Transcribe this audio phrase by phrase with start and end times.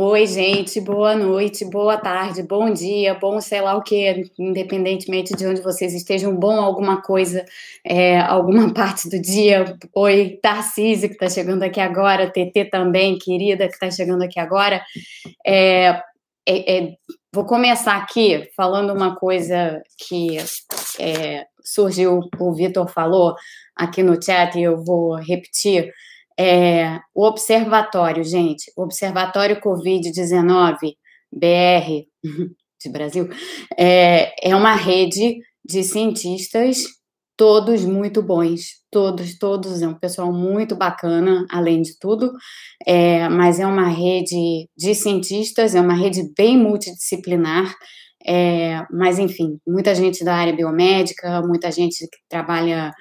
[0.00, 5.44] Oi, gente, boa noite, boa tarde, bom dia, bom sei lá o que, independentemente de
[5.44, 7.44] onde vocês estejam, bom alguma coisa,
[7.84, 9.76] é, alguma parte do dia.
[9.92, 14.80] Oi, Tarcísio, que está chegando aqui agora, TT também, querida, que está chegando aqui agora.
[15.44, 16.00] É,
[16.46, 16.94] é, é,
[17.34, 20.36] vou começar aqui falando uma coisa que
[21.00, 23.34] é, surgiu, o Vitor falou
[23.74, 25.92] aqui no chat, e eu vou repetir
[26.38, 30.94] é, o observatório, gente, o Observatório Covid-19
[31.32, 32.06] BR
[32.80, 33.28] de Brasil,
[33.76, 36.84] é, é uma rede de cientistas,
[37.36, 42.32] todos muito bons, todos, todos, é um pessoal muito bacana, além de tudo,
[42.86, 47.74] é, mas é uma rede de cientistas, é uma rede bem multidisciplinar,
[48.24, 52.92] é, mas enfim, muita gente da área biomédica, muita gente que trabalha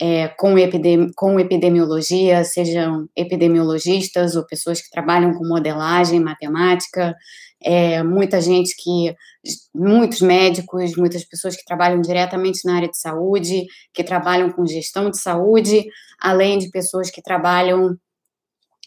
[0.00, 7.14] é, com, epidemi com epidemiologia, sejam epidemiologistas ou pessoas que trabalham com modelagem, matemática,
[7.62, 9.14] é, muita gente que,
[9.74, 15.10] muitos médicos, muitas pessoas que trabalham diretamente na área de saúde, que trabalham com gestão
[15.10, 15.86] de saúde,
[16.20, 17.96] além de pessoas que trabalham,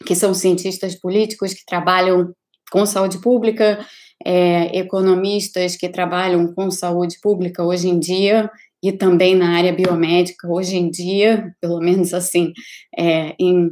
[0.05, 2.31] que são cientistas políticos, que trabalham
[2.71, 3.83] com saúde pública,
[4.23, 8.51] é, economistas que trabalham com saúde pública hoje em dia
[8.83, 12.53] e também na área biomédica hoje em dia, pelo menos assim,
[12.97, 13.71] é, em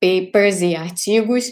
[0.00, 1.48] papers e artigos,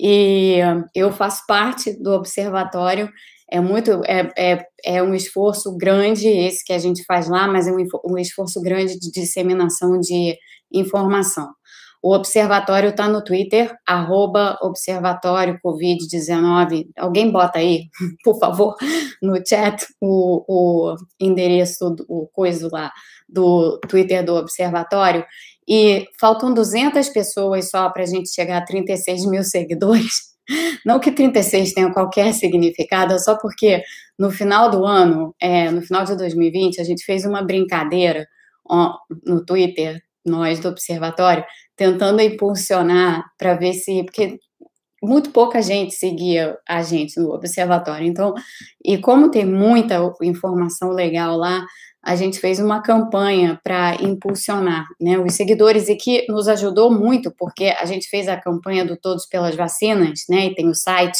[0.00, 0.56] e
[0.94, 3.10] eu faço parte do observatório.
[3.52, 7.66] É muito, é, é, é um esforço grande esse que a gente faz lá, mas
[7.66, 10.38] é um, um esforço grande de disseminação de
[10.72, 11.48] informação.
[12.02, 16.88] O observatório está no Twitter, arroba observatório Covid-19.
[16.96, 17.88] Alguém bota aí,
[18.24, 18.74] por favor,
[19.22, 22.90] no chat o, o endereço, o coisa lá
[23.28, 25.24] do Twitter do observatório.
[25.68, 30.30] E faltam 200 pessoas só para a gente chegar a 36 mil seguidores.
[30.84, 33.82] Não que 36 tenha qualquer significado, é só porque
[34.18, 38.26] no final do ano, é, no final de 2020, a gente fez uma brincadeira
[39.26, 41.44] no Twitter, nós do Observatório,
[41.76, 44.02] tentando impulsionar para ver se.
[44.04, 44.38] Porque
[45.02, 48.06] muito pouca gente seguia a gente no observatório.
[48.06, 48.34] Então,
[48.84, 51.64] e como tem muita informação legal lá,
[52.02, 57.30] a gente fez uma campanha para impulsionar né, os seguidores e que nos ajudou muito,
[57.36, 61.18] porque a gente fez a campanha do Todos pelas Vacinas, né, e tem o site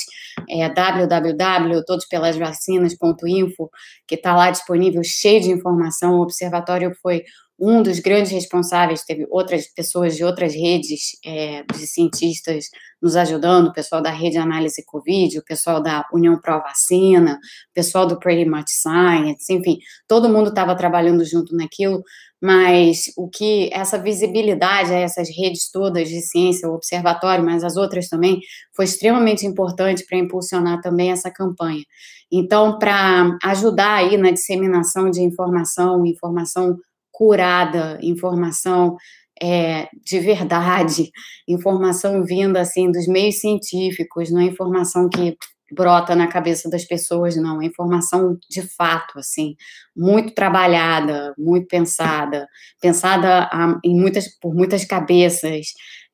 [0.49, 3.71] é, www.todospelasvacinas.info,
[4.09, 6.15] que está lá disponível, cheio de informação.
[6.15, 7.25] O observatório foi
[7.61, 12.65] um dos grandes responsáveis, teve outras pessoas de outras redes é, de cientistas
[13.03, 17.75] nos ajudando, o pessoal da Rede Análise Covid, o pessoal da União Pro Vacina, o
[17.75, 19.79] pessoal do Pretty Much Science, enfim,
[20.09, 22.03] todo mundo estava trabalhando junto naquilo,
[22.41, 27.77] mas o que essa visibilidade a essas redes todas de ciência, o observatório, mas as
[27.77, 28.41] outras também,
[28.75, 31.85] foi extremamente importante para impulsionar também essa campanha.
[32.33, 36.79] Então, para ajudar aí na disseminação de informação, informação
[37.21, 38.97] curada, informação
[39.43, 41.11] é, de verdade,
[41.47, 45.37] informação vinda assim dos meios científicos, não é informação que
[45.71, 49.55] brota na cabeça das pessoas, não, é informação de fato, assim,
[49.95, 52.49] muito trabalhada, muito pensada,
[52.81, 53.51] pensada
[53.85, 55.67] em muitas, por muitas cabeças.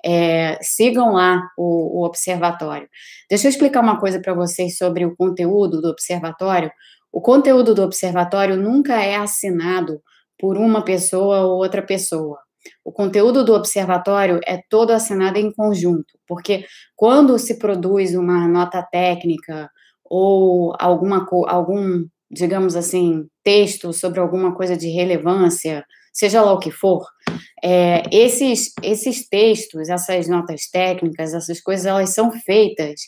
[0.05, 2.89] É, sigam lá o, o observatório.
[3.31, 6.71] Deixa eu explicar uma coisa para vocês sobre o conteúdo do observatório.
[7.11, 10.03] O conteúdo do observatório nunca é assinado
[10.39, 12.39] por uma pessoa ou outra pessoa.
[12.85, 16.65] O conteúdo do observatório é todo assinado em conjunto, porque
[16.95, 19.71] quando se produz uma nota técnica
[20.05, 26.71] ou alguma algum, digamos assim, texto sobre alguma coisa de relevância, seja lá o que
[26.71, 27.05] for,
[27.63, 33.01] é, esses, esses textos, essas notas técnicas, essas coisas, elas são feitas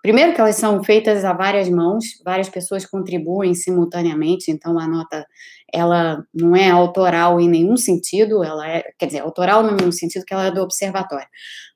[0.00, 5.26] Primeiro que elas são feitas a várias mãos, várias pessoas contribuem simultaneamente, então a nota
[5.72, 10.32] ela não é autoral em nenhum sentido, ela é, quer dizer, autoral no sentido que
[10.32, 11.26] ela é do observatório,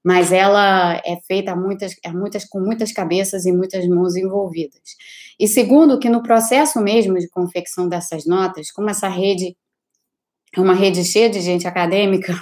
[0.05, 4.81] mas ela é feita a muitas, a muitas, com muitas cabeças e muitas mãos envolvidas.
[5.39, 9.57] E segundo, que no processo mesmo de confecção dessas notas, como essa rede
[10.55, 12.35] é uma rede cheia de gente acadêmica,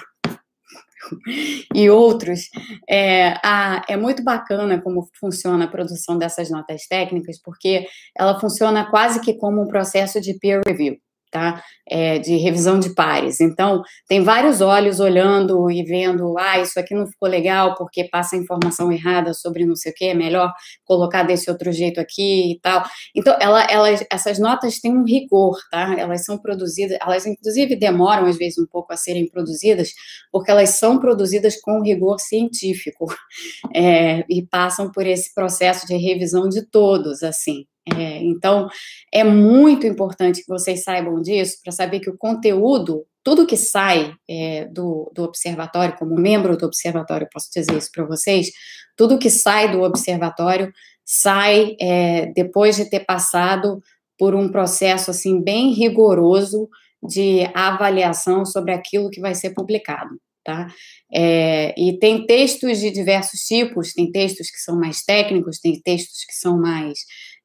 [1.74, 2.48] e outros,
[2.88, 7.86] é, a, é muito bacana como funciona a produção dessas notas técnicas, porque
[8.16, 10.96] ela funciona quase que como um processo de peer review.
[11.30, 11.62] Tá?
[11.88, 13.40] É, de revisão de pares.
[13.40, 18.36] Então, tem vários olhos olhando e vendo, ah, isso aqui não ficou legal porque passa
[18.36, 20.52] informação errada sobre não sei o que, é melhor
[20.84, 22.84] colocar desse outro jeito aqui e tal.
[23.14, 25.94] Então, ela, elas, essas notas têm um rigor, tá?
[25.98, 29.92] Elas são produzidas, elas inclusive demoram às vezes um pouco a serem produzidas,
[30.30, 33.06] porque elas são produzidas com rigor científico
[33.74, 37.66] é, e passam por esse processo de revisão de todos, assim.
[37.96, 38.68] É, então,
[39.12, 44.12] é muito importante que vocês saibam disso, para saber que o conteúdo, tudo que sai
[44.28, 48.50] é, do, do observatório, como membro do observatório, posso dizer isso para vocês,
[48.96, 50.72] tudo que sai do observatório
[51.04, 53.82] sai é, depois de ter passado
[54.18, 56.68] por um processo assim bem rigoroso
[57.02, 60.20] de avaliação sobre aquilo que vai ser publicado.
[60.44, 60.68] Tá?
[61.12, 66.24] É, e tem textos de diversos tipos, tem textos que são mais técnicos, tem textos
[66.24, 66.98] que são mais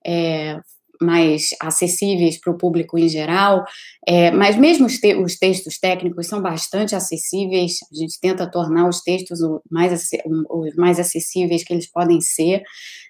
[0.05, 0.59] é,
[1.01, 3.63] mais acessíveis para o público em geral,
[4.07, 8.87] é, mas mesmo os, te os, textos técnicos são bastante acessíveis, a gente tenta tornar
[8.87, 10.09] os textos o mais,
[10.49, 12.61] os mais acessíveis que eles podem ser.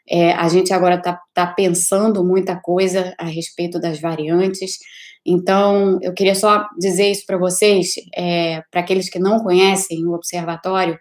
[0.09, 4.77] É, a gente agora está tá pensando muita coisa a respeito das variantes,
[5.25, 10.13] então eu queria só dizer isso para vocês, é, para aqueles que não conhecem o
[10.13, 11.00] observatório,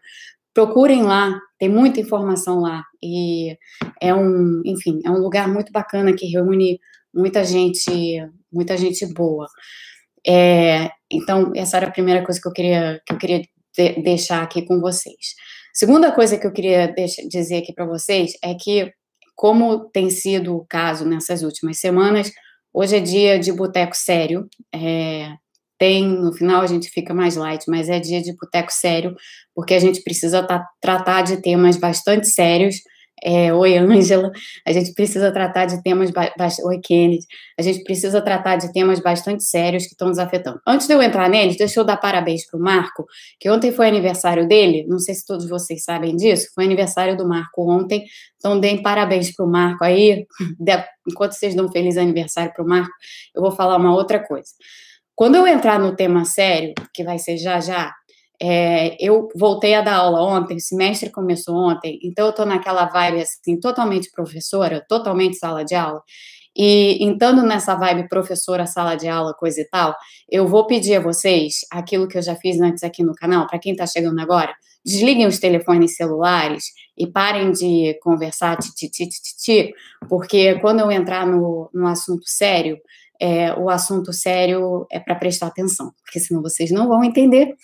[0.54, 3.56] procurem lá, tem muita informação lá e
[4.00, 6.78] é um, enfim, é um lugar muito bacana que reúne
[7.12, 7.90] muita gente,
[8.52, 9.46] muita gente boa.
[10.26, 13.42] É, então essa era a primeira coisa que eu queria que eu queria
[13.76, 15.34] de, deixar aqui com vocês.
[15.74, 16.94] Segunda coisa que eu queria
[17.28, 18.92] dizer aqui para vocês é que
[19.34, 22.30] como tem sido o caso nessas últimas semanas,
[22.72, 24.48] hoje é dia de boteco sério.
[24.72, 25.32] É,
[25.78, 29.14] tem, no final a gente fica mais light, mas é dia de boteco sério,
[29.54, 32.76] porque a gente precisa tá, tratar de temas bastante sérios.
[33.22, 34.30] É, Oi, Ângela.
[34.66, 36.10] A gente precisa tratar de temas.
[36.64, 37.24] Oi, Kennedy.
[37.58, 40.60] A gente precisa tratar de temas bastante sérios que estão nos afetando.
[40.66, 43.06] Antes de eu entrar neles, deixa eu dar parabéns para o Marco,
[43.40, 44.84] que ontem foi aniversário dele.
[44.88, 46.48] Não sei se todos vocês sabem disso.
[46.54, 48.04] Foi aniversário do Marco ontem.
[48.36, 50.26] Então, deem parabéns para o Marco aí.
[51.08, 52.92] Enquanto vocês dão um feliz aniversário para o Marco,
[53.34, 54.50] eu vou falar uma outra coisa.
[55.14, 57.94] Quando eu entrar no tema sério, que vai ser já já,
[58.42, 62.86] é, eu voltei a dar aula ontem, o semestre começou ontem, então eu estou naquela
[62.86, 66.02] vibe assim, totalmente professora, totalmente sala de aula.
[66.56, 69.94] E entrando nessa vibe professora, sala de aula, coisa e tal,
[70.30, 73.58] eu vou pedir a vocês aquilo que eu já fiz antes aqui no canal, para
[73.58, 76.66] quem está chegando agora, desliguem os telefones celulares
[76.96, 79.72] e parem de conversar, titi,
[80.08, 82.78] porque quando eu entrar no, no assunto sério,
[83.20, 87.54] é, o assunto sério é para prestar atenção, porque senão vocês não vão entender,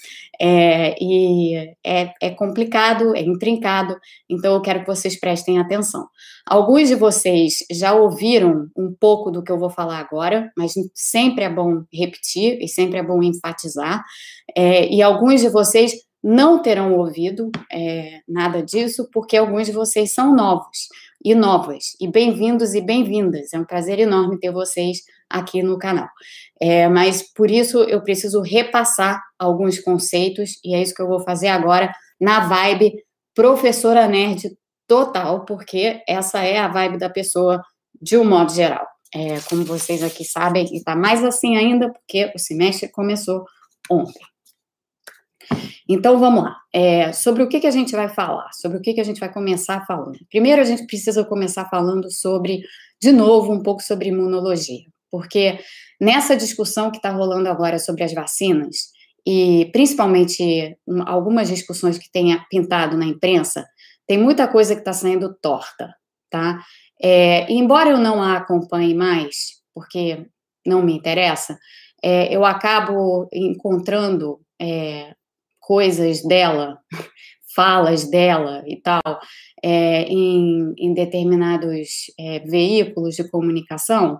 [0.41, 3.97] é, e é, é, complicado, é intrincado,
[4.29, 6.07] então eu quero que vocês prestem atenção.
[6.47, 11.45] Alguns de vocês já ouviram um pouco do que eu vou falar agora, mas sempre
[11.45, 14.05] é bom repetir e sempre é bom enfatizar,
[14.57, 15.93] é, e alguns de vocês
[16.23, 20.89] não terão ouvido é, nada disso, porque alguns de vocês são novos
[21.25, 24.99] e novas, e bem-vindos e bem-vindas, é um prazer enorme ter vocês
[25.31, 26.09] aqui no canal.
[26.61, 31.21] É, mas por isso eu preciso repassar alguns conceitos, e é isso que eu vou
[31.21, 31.91] fazer agora
[32.21, 32.93] na vibe
[33.35, 34.51] professora nerd
[34.87, 37.63] total, porque essa é a vibe da pessoa
[38.03, 38.87] de um modo geral.
[39.15, 43.45] É, como vocês aqui sabem, e está mais assim ainda, porque o semestre começou
[43.91, 44.21] ontem.
[45.89, 46.57] Então vamos lá.
[46.73, 48.53] É, sobre o que, que a gente vai falar?
[48.53, 50.17] Sobre o que, que a gente vai começar falando?
[50.29, 52.63] Primeiro, a gente precisa começar falando sobre,
[53.03, 55.59] de novo, um pouco sobre imunologia porque
[56.01, 58.91] nessa discussão que está rolando agora sobre as vacinas,
[59.27, 60.77] e principalmente
[61.07, 63.67] algumas discussões que têm pintado na imprensa,
[64.07, 65.95] tem muita coisa que está saindo torta,
[66.31, 66.61] tá?
[67.03, 70.27] É, embora eu não a acompanhe mais, porque
[70.67, 71.59] não me interessa,
[72.03, 75.15] é, eu acabo encontrando é,
[75.61, 76.79] coisas dela,
[77.55, 79.21] falas dela e tal,
[79.63, 84.19] é, em, em, determinados é, veículos de comunicação,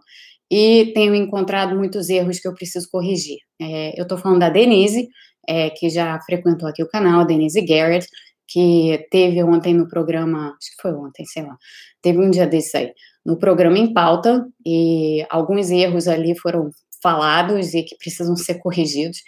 [0.51, 3.39] e tenho encontrado muitos erros que eu preciso corrigir.
[3.61, 5.09] É, eu estou falando da Denise,
[5.49, 8.07] é, que já frequentou aqui o canal, Denise Garrett,
[8.49, 11.57] que teve ontem no programa, acho que foi ontem, sei lá,
[12.03, 12.93] teve um dia desse aí,
[13.25, 16.71] no programa em pauta, e alguns erros ali foram
[17.03, 19.19] falados e que precisam ser corrigidos.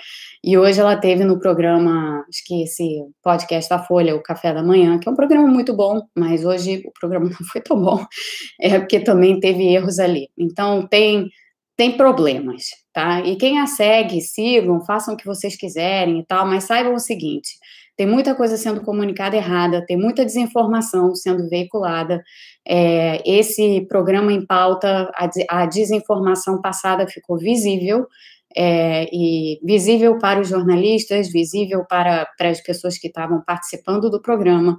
[0.45, 4.63] E hoje ela teve no programa, acho que esse podcast da Folha, o Café da
[4.63, 8.05] Manhã, que é um programa muito bom, mas hoje o programa não foi tão bom,
[8.61, 10.29] é porque também teve erros ali.
[10.37, 11.31] Então tem
[11.77, 13.21] tem problemas, tá?
[13.23, 16.99] E quem a segue, sigam, façam o que vocês quiserem e tal, mas saibam o
[16.99, 17.51] seguinte:
[17.97, 22.23] tem muita coisa sendo comunicada errada, tem muita desinformação sendo veiculada.
[22.67, 25.29] É, esse programa em pauta, a,
[25.63, 28.07] a desinformação passada ficou visível,
[28.57, 34.21] é, e visível para os jornalistas, visível para, para as pessoas que estavam participando do
[34.21, 34.77] programa.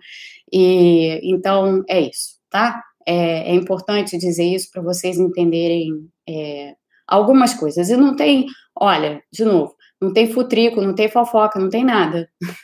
[0.52, 2.82] E então é isso, tá?
[3.06, 5.90] É, é importante dizer isso para vocês entenderem
[6.28, 6.74] é,
[7.08, 7.90] algumas coisas.
[7.90, 8.46] E não tem,
[8.80, 12.30] olha, de novo, não tem futrico, não tem fofoca, não tem nada.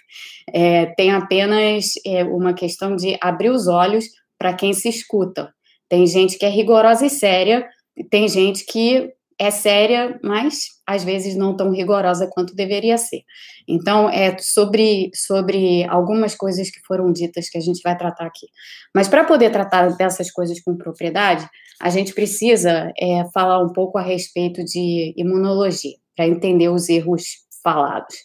[0.52, 5.54] É, tem apenas é, uma questão de abrir os olhos para quem se escuta.
[5.88, 7.68] Tem gente que é rigorosa e séria,
[8.10, 13.22] tem gente que é séria, mas às vezes não tão rigorosa quanto deveria ser.
[13.68, 18.48] Então, é sobre, sobre algumas coisas que foram ditas que a gente vai tratar aqui.
[18.94, 21.48] Mas para poder tratar dessas coisas com propriedade,
[21.80, 27.24] a gente precisa é, falar um pouco a respeito de imunologia, para entender os erros
[27.64, 28.16] falados.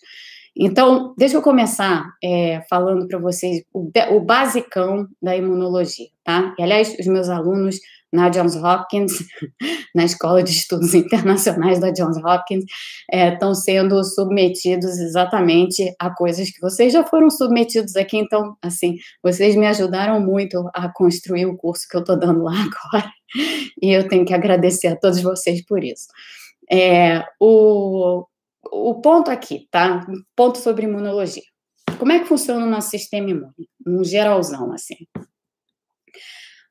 [0.57, 6.55] Então, deixa eu começar é, falando para vocês o, o basicão da imunologia, tá?
[6.59, 7.79] E, aliás, os meus alunos
[8.15, 9.13] na Johns Hopkins,
[9.95, 12.65] na Escola de Estudos Internacionais da Johns Hopkins,
[13.13, 18.17] estão é, sendo submetidos exatamente a coisas que vocês já foram submetidos aqui.
[18.17, 22.55] Então, assim, vocês me ajudaram muito a construir o curso que eu estou dando lá
[22.93, 23.11] agora,
[23.83, 26.07] e eu tenho que agradecer a todos vocês por isso.
[26.71, 28.25] É, o,
[28.71, 30.07] o ponto aqui, tá?
[30.37, 31.43] ponto sobre imunologia.
[31.99, 33.69] Como é que funciona o nosso sistema imune?
[33.87, 34.97] Um geralzão, assim.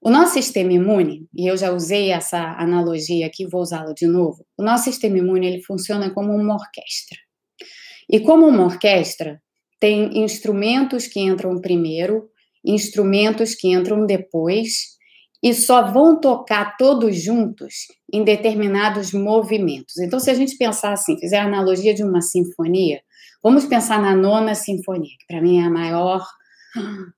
[0.06, 4.46] O nosso sistema imune, e eu já usei essa analogia aqui, vou usá-la de novo.
[4.58, 7.18] O nosso sistema imune ele funciona como uma orquestra.
[8.10, 9.42] E como uma orquestra,
[9.80, 12.30] tem instrumentos que entram primeiro,
[12.66, 14.98] instrumentos que entram depois,
[15.42, 17.74] e só vão tocar todos juntos
[18.14, 19.98] em determinados movimentos.
[20.00, 23.02] Então, se a gente pensar assim, fizer a analogia de uma sinfonia,
[23.42, 26.26] vamos pensar na nona sinfonia, que para mim é a maior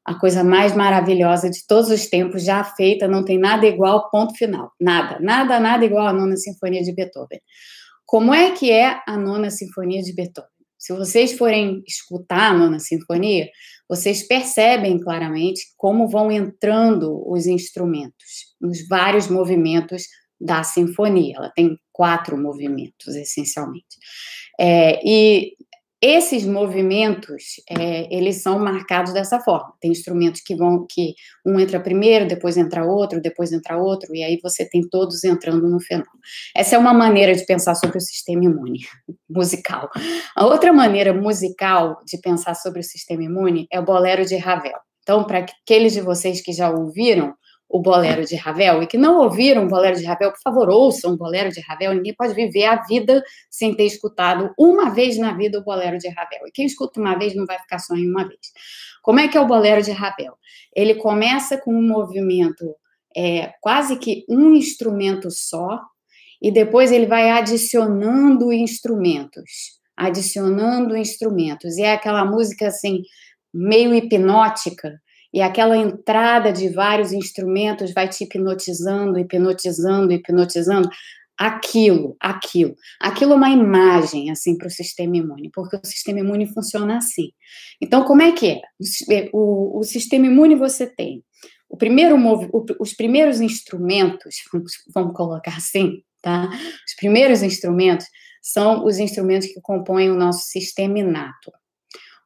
[0.03, 4.35] a coisa mais maravilhosa de todos os tempos, já feita, não tem nada igual, ponto
[4.35, 4.71] final.
[4.79, 7.39] Nada, nada, nada igual à Nona Sinfonia de Beethoven.
[8.05, 10.49] Como é que é a Nona Sinfonia de Beethoven?
[10.77, 13.49] Se vocês forem escutar a Nona Sinfonia,
[13.89, 20.03] vocês percebem claramente como vão entrando os instrumentos nos vários movimentos
[20.39, 21.35] da sinfonia.
[21.37, 23.97] Ela tem quatro movimentos, essencialmente.
[24.59, 25.55] É, e
[26.05, 29.73] esses movimentos, é, eles são marcados dessa forma.
[29.81, 34.23] Tem instrumentos que vão, que um entra primeiro, depois entra outro, depois entra outro, e
[34.23, 36.19] aí você tem todos entrando no fenômeno.
[36.55, 38.81] Essa é uma maneira de pensar sobre o sistema imune
[39.27, 39.89] musical.
[40.35, 44.77] A outra maneira musical de pensar sobre o sistema imune é o bolero de Ravel.
[45.01, 47.33] Então, para aqueles de vocês que já ouviram,
[47.67, 51.13] o Bolero de Ravel e que não ouviram o Bolero de Ravel, por favor, ouçam
[51.13, 51.93] o Bolero de Ravel.
[51.93, 56.07] Ninguém pode viver a vida sem ter escutado uma vez na vida o Bolero de
[56.09, 56.47] Ravel.
[56.47, 58.39] E quem escuta uma vez não vai ficar só em uma vez.
[59.01, 60.33] Como é que é o Bolero de Ravel?
[60.75, 62.75] Ele começa com um movimento
[63.15, 65.81] é, quase que um instrumento só
[66.41, 71.77] e depois ele vai adicionando instrumentos, adicionando instrumentos.
[71.77, 73.01] E é aquela música assim
[73.53, 74.99] meio hipnótica
[75.35, 80.89] e aquela entrada de vários instrumentos vai te hipnotizando, hipnotizando, hipnotizando.
[81.37, 82.73] Aquilo, aquilo.
[83.01, 87.31] Aquilo é uma imagem, assim, para o sistema imune, porque o sistema imune funciona assim.
[87.81, 88.61] Então, como é que é?
[89.33, 91.21] O, o, o sistema imune você tem
[91.67, 92.15] o primeiro
[92.79, 96.49] os primeiros instrumentos, vamos, vamos colocar assim, tá?
[96.87, 98.07] Os primeiros instrumentos
[98.41, 101.51] são os instrumentos que compõem o nosso sistema inato.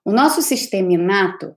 [0.05, 1.55] O nosso sistema inato,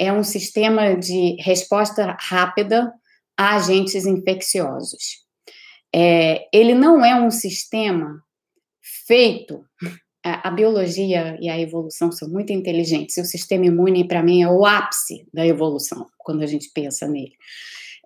[0.00, 2.90] é um sistema de resposta rápida
[3.36, 5.20] a agentes infecciosos.
[5.94, 8.22] É, ele não é um sistema
[9.06, 9.64] feito.
[10.22, 13.16] A, a, biologia e a evolução são muito inteligentes.
[13.16, 17.08] E o sistema imune, para mim, é o ápice da evolução, quando a gente pensa
[17.08, 17.32] nele.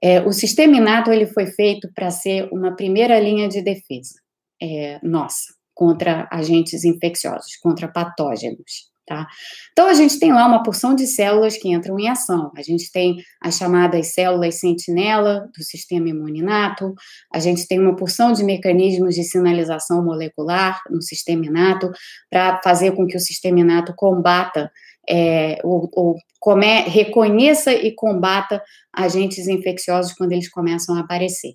[0.00, 4.14] É, o sistema inato ele foi feito para ser uma primeira linha de defesa
[4.62, 8.93] é, nossa contra agentes infecciosos, contra patógenos.
[9.06, 9.26] Tá?
[9.72, 12.50] Então, a gente tem lá uma porção de células que entram em ação.
[12.56, 16.94] A gente tem as chamadas células sentinela do sistema imuninato,
[17.30, 21.90] a gente tem uma porção de mecanismos de sinalização molecular no sistema inato
[22.30, 24.72] para fazer com que o sistema inato combata,
[25.06, 31.52] é, ou, ou come, reconheça e combata agentes infecciosos quando eles começam a aparecer.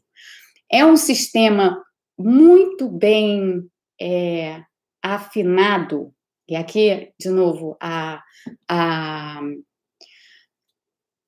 [0.71, 1.81] É um sistema
[2.15, 3.63] muito bem
[3.99, 4.61] é,
[5.01, 6.13] afinado
[6.49, 8.23] e aqui, de novo, a,
[8.67, 9.39] a,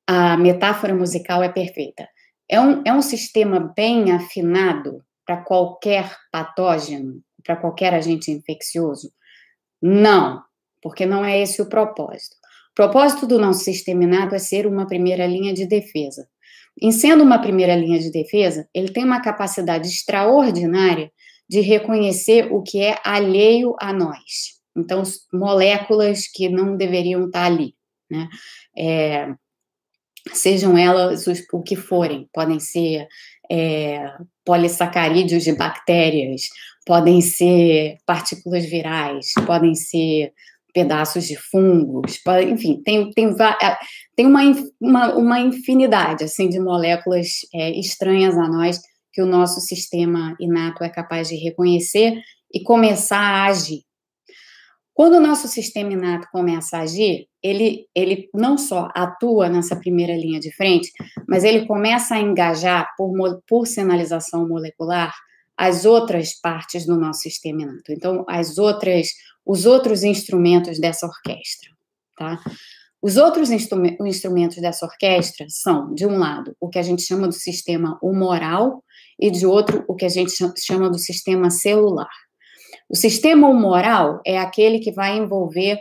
[0.07, 2.09] a metáfora musical é perfeita.
[2.49, 9.13] É um, é um sistema bem afinado para qualquer patógeno, para qualquer agente infeccioso?
[9.81, 10.43] Não,
[10.81, 12.35] porque não é esse o propósito.
[12.71, 16.27] O propósito do nosso sistema inato é ser uma primeira linha de defesa.
[16.81, 21.11] Em sendo uma primeira linha de defesa, ele tem uma capacidade extraordinária
[21.49, 24.60] de reconhecer o que é alheio a nós.
[24.75, 27.73] Então, moléculas que não deveriam estar ali,
[28.09, 28.29] né?
[28.77, 29.33] É,
[30.33, 33.07] sejam elas os, o que forem, podem ser
[33.49, 34.13] é,
[34.45, 36.43] polissacarídeos de bactérias,
[36.85, 40.31] podem ser partículas virais, podem ser
[40.73, 43.35] pedaços de fungos, enfim, tem, tem,
[44.15, 44.41] tem uma,
[44.79, 48.79] uma, uma, infinidade assim de moléculas é, estranhas a nós
[49.11, 52.21] que o nosso sistema inato é capaz de reconhecer
[52.53, 53.81] e começar a agir.
[55.01, 60.15] Quando o nosso sistema inato começa a agir, ele, ele não só atua nessa primeira
[60.15, 60.91] linha de frente,
[61.27, 63.11] mas ele começa a engajar por,
[63.47, 65.11] por sinalização molecular
[65.57, 67.91] as outras partes do nosso sistema inato.
[67.91, 69.07] Então, as outras,
[69.43, 71.71] os outros instrumentos dessa orquestra,
[72.15, 72.39] tá?
[73.01, 77.33] Os outros instrumentos dessa orquestra são, de um lado, o que a gente chama do
[77.33, 78.83] sistema humoral
[79.19, 82.11] e de outro, o que a gente chama do sistema celular.
[82.91, 85.79] O sistema humoral é aquele que vai envolver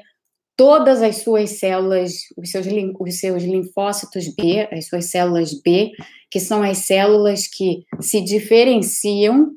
[0.56, 2.66] todas as suas células, os seus,
[3.00, 5.90] os seus linfócitos B, as suas células B,
[6.30, 9.50] que são as células que se diferenciam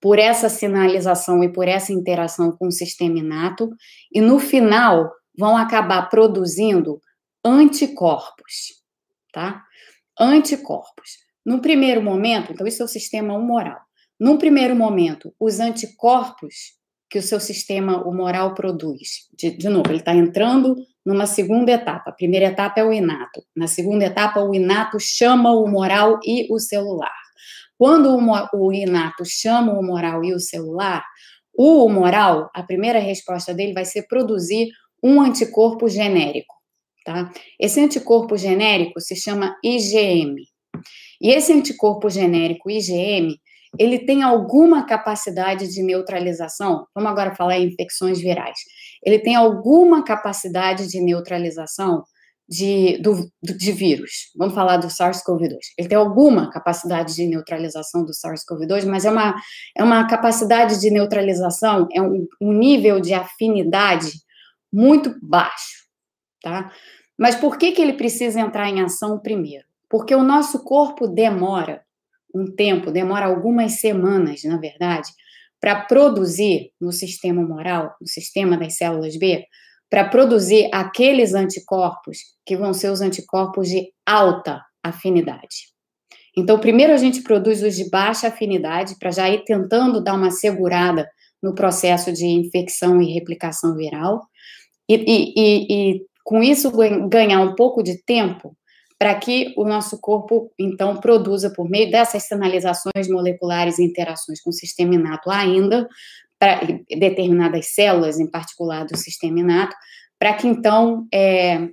[0.00, 3.70] por essa sinalização e por essa interação com o sistema inato,
[4.12, 5.08] e no final
[5.38, 7.00] vão acabar produzindo
[7.44, 8.82] anticorpos,
[9.32, 9.62] tá?
[10.18, 11.18] Anticorpos.
[11.44, 13.78] No primeiro momento, então, isso é o sistema humoral.
[14.18, 16.74] No primeiro momento, os anticorpos
[17.08, 19.28] que o seu sistema humoral produz.
[19.36, 22.10] De, de novo, ele está entrando numa segunda etapa.
[22.10, 23.44] A primeira etapa é o inato.
[23.54, 27.14] Na segunda etapa, o inato chama o humoral e o celular.
[27.78, 28.16] Quando
[28.54, 31.04] o, inato chama o humoral e o celular,
[31.56, 34.70] o humoral, a primeira resposta dele vai ser produzir
[35.02, 36.54] um anticorpo genérico.
[37.04, 37.30] Tá?
[37.60, 40.36] Esse anticorpo genérico se chama IgM.
[41.20, 43.38] E esse anticorpo genérico IgM,
[43.78, 46.86] ele tem alguma capacidade de neutralização.
[46.94, 48.58] Vamos agora falar em infecções virais.
[49.04, 52.04] Ele tem alguma capacidade de neutralização
[52.48, 54.30] de, do, de vírus.
[54.36, 55.58] Vamos falar do SARS-CoV-2.
[55.76, 59.34] Ele tem alguma capacidade de neutralização do SARS-CoV-2, mas é uma,
[59.76, 64.12] é uma capacidade de neutralização, é um, um nível de afinidade
[64.72, 65.86] muito baixo,
[66.42, 66.70] tá?
[67.18, 69.64] Mas por que, que ele precisa entrar em ação primeiro?
[69.88, 71.85] Porque o nosso corpo demora
[72.36, 75.08] um tempo, demora algumas semanas, na verdade,
[75.60, 79.44] para produzir no sistema moral, no sistema das células B,
[79.88, 85.74] para produzir aqueles anticorpos que vão ser os anticorpos de alta afinidade.
[86.36, 90.30] Então, primeiro a gente produz os de baixa afinidade, para já ir tentando dar uma
[90.30, 91.08] segurada
[91.42, 94.20] no processo de infecção e replicação viral,
[94.88, 96.70] e, e, e, e com isso
[97.08, 98.56] ganhar um pouco de tempo
[98.98, 104.50] para que o nosso corpo, então, produza, por meio dessas sinalizações moleculares e interações com
[104.50, 105.86] o sistema inato ainda,
[106.38, 109.76] para determinadas células, em particular do sistema inato,
[110.18, 111.68] para que, então, é,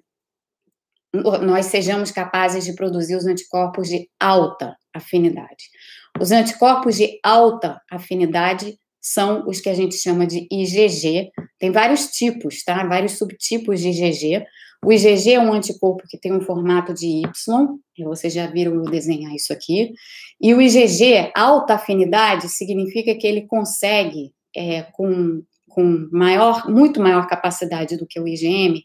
[1.14, 5.70] nós sejamos capazes de produzir os anticorpos de alta afinidade.
[6.20, 11.30] Os anticorpos de alta afinidade são os que a gente chama de IgG.
[11.60, 12.86] Tem vários tipos, tá?
[12.86, 14.46] Vários subtipos de IgG.
[14.84, 18.84] O IgG é um anticorpo que tem um formato de Y, vocês já viram eu
[18.84, 19.94] desenhar isso aqui.
[20.42, 27.28] E o IgG, alta afinidade, significa que ele consegue, é, com, com maior, muito maior
[27.28, 28.84] capacidade do que o IgM,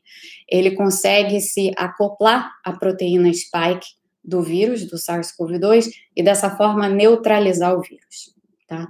[0.49, 3.89] ele consegue se acoplar à proteína spike
[4.23, 8.35] do vírus, do SARS-CoV-2, e dessa forma neutralizar o vírus.
[8.69, 8.87] Tá?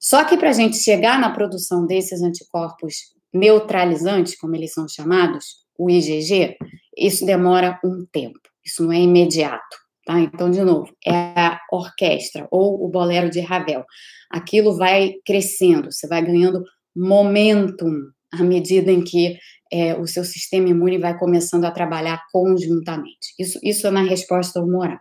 [0.00, 5.61] Só que para a gente chegar na produção desses anticorpos neutralizantes, como eles são chamados,
[5.84, 6.56] o IgG,
[6.96, 10.20] isso demora um tempo, isso não é imediato, tá?
[10.20, 13.84] Então, de novo, é a orquestra ou o bolero de Ravel.
[14.30, 16.62] Aquilo vai crescendo, você vai ganhando
[16.94, 19.38] momentum à medida em que
[19.72, 23.34] é, o seu sistema imune vai começando a trabalhar conjuntamente.
[23.38, 25.00] Isso, isso é na resposta humoral.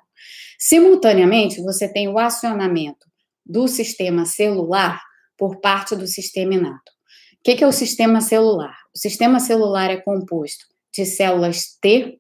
[0.58, 3.06] Simultaneamente, você tem o acionamento
[3.46, 5.02] do sistema celular
[5.38, 6.92] por parte do sistema inato.
[7.34, 8.78] O que, que é o sistema celular?
[8.96, 12.20] O sistema celular é composto de células T,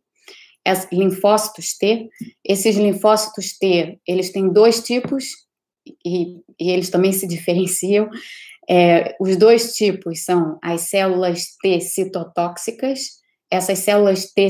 [0.91, 2.09] linfócitos T.
[2.43, 5.25] Esses linfócitos T, eles têm dois tipos
[6.05, 8.09] e, e eles também se diferenciam.
[8.69, 13.19] É, os dois tipos são as células T citotóxicas.
[13.49, 14.49] Essas células T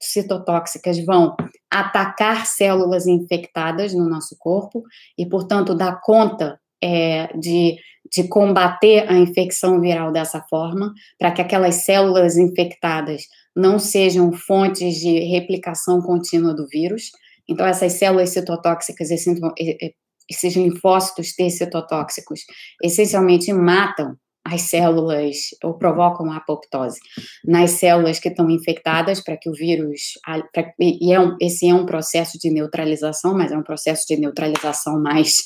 [0.00, 1.34] citotóxicas vão
[1.70, 4.84] atacar células infectadas no nosso corpo
[5.16, 7.76] e, portanto, dar conta é, de,
[8.12, 13.22] de combater a infecção viral dessa forma, para que aquelas células infectadas
[13.54, 17.10] não sejam fontes de replicação contínua do vírus.
[17.48, 22.40] Então, essas células citotóxicas esses linfócitos T citotóxicos
[22.82, 24.16] essencialmente matam
[24.50, 26.98] as células, ou provocam a apoptose
[27.44, 30.14] nas células que estão infectadas para que o vírus,
[30.52, 34.16] pra, e é um, esse é um processo de neutralização, mas é um processo de
[34.16, 35.36] neutralização mais,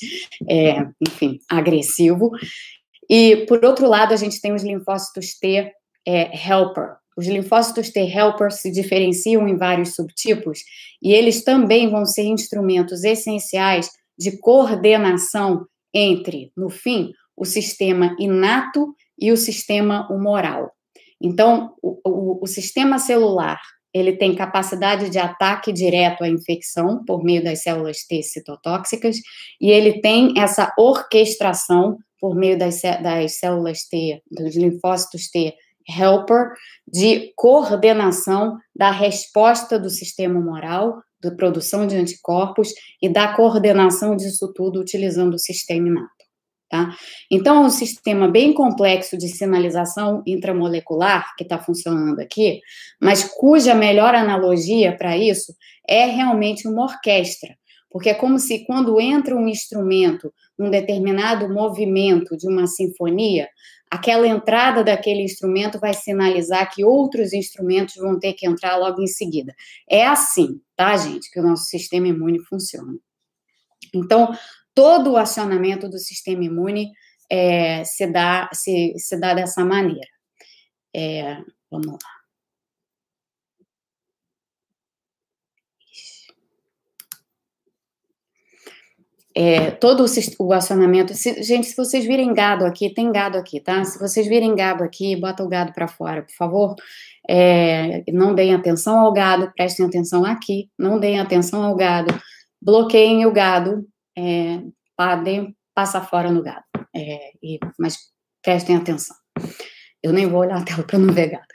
[0.49, 2.31] é, enfim, agressivo.
[3.11, 5.73] E, por outro lado, a gente tem os linfócitos T
[6.07, 10.61] é, helper, os linfócitos T helper se diferenciam em vários subtipos
[11.03, 18.95] e eles também vão ser instrumentos essenciais de coordenação entre, no fim, o sistema inato
[19.19, 20.73] e o sistema humoral.
[21.21, 23.61] Então, o, o, o sistema celular
[23.95, 29.17] ele tem capacidade de ataque direto à infecção por meio das células T citotóxicas
[29.61, 35.55] e ele tem essa orquestração por meio das, das células T, dos linfócitos T
[35.99, 36.53] helper
[36.87, 44.53] de coordenação da resposta do sistema moral, da produção de anticorpos e da coordenação disso
[44.55, 46.22] tudo utilizando o sistema inato.
[46.73, 46.97] Tá?
[47.31, 52.63] Então, é um sistema bem complexo de sinalização intramolecular que está funcionando aqui,
[52.99, 55.55] mas cuja melhor analogia para isso
[55.87, 57.55] é realmente uma orquestra,
[57.91, 63.51] porque é como se quando entra um instrumento num determinado movimento de uma sinfonia,
[63.91, 69.07] aquela entrada daquele instrumento vai sinalizar que outros instrumentos vão ter que entrar logo em
[69.07, 69.55] seguida.
[69.87, 72.95] É assim, tá, gente, que o nosso sistema imune funciona.
[73.95, 74.33] Então,
[74.75, 76.91] todo o acionamento do sistema imune
[77.31, 80.09] é, se, dá, se, se dá dessa maneira.
[80.95, 81.39] É,
[81.71, 82.23] vamos lá.
[89.35, 91.15] é, todo o, o acionamento.
[91.15, 93.85] Se, gente, se vocês virem gado aqui, tem gado aqui, tá?
[93.85, 96.75] Se vocês virem gado aqui, bota o gado para fora, por favor.
[97.29, 102.13] É, não deem atenção ao gado, prestem atenção aqui, não deem atenção ao gado,
[102.61, 104.63] bloqueiem o gado, é,
[104.97, 107.97] podem passar fora no gado, é, e, mas
[108.43, 109.17] prestem atenção.
[110.03, 111.47] Eu nem vou olhar a tela para não ver gado.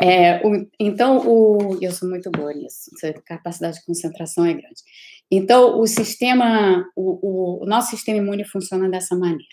[0.00, 4.82] É, o, então, o, eu sou muito boa nisso, a capacidade de concentração é grande.
[5.30, 9.44] Então, o sistema, o, o, nosso sistema imune funciona dessa maneira.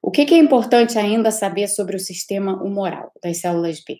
[0.00, 3.98] O que, que, é importante ainda saber sobre o sistema humoral das células B?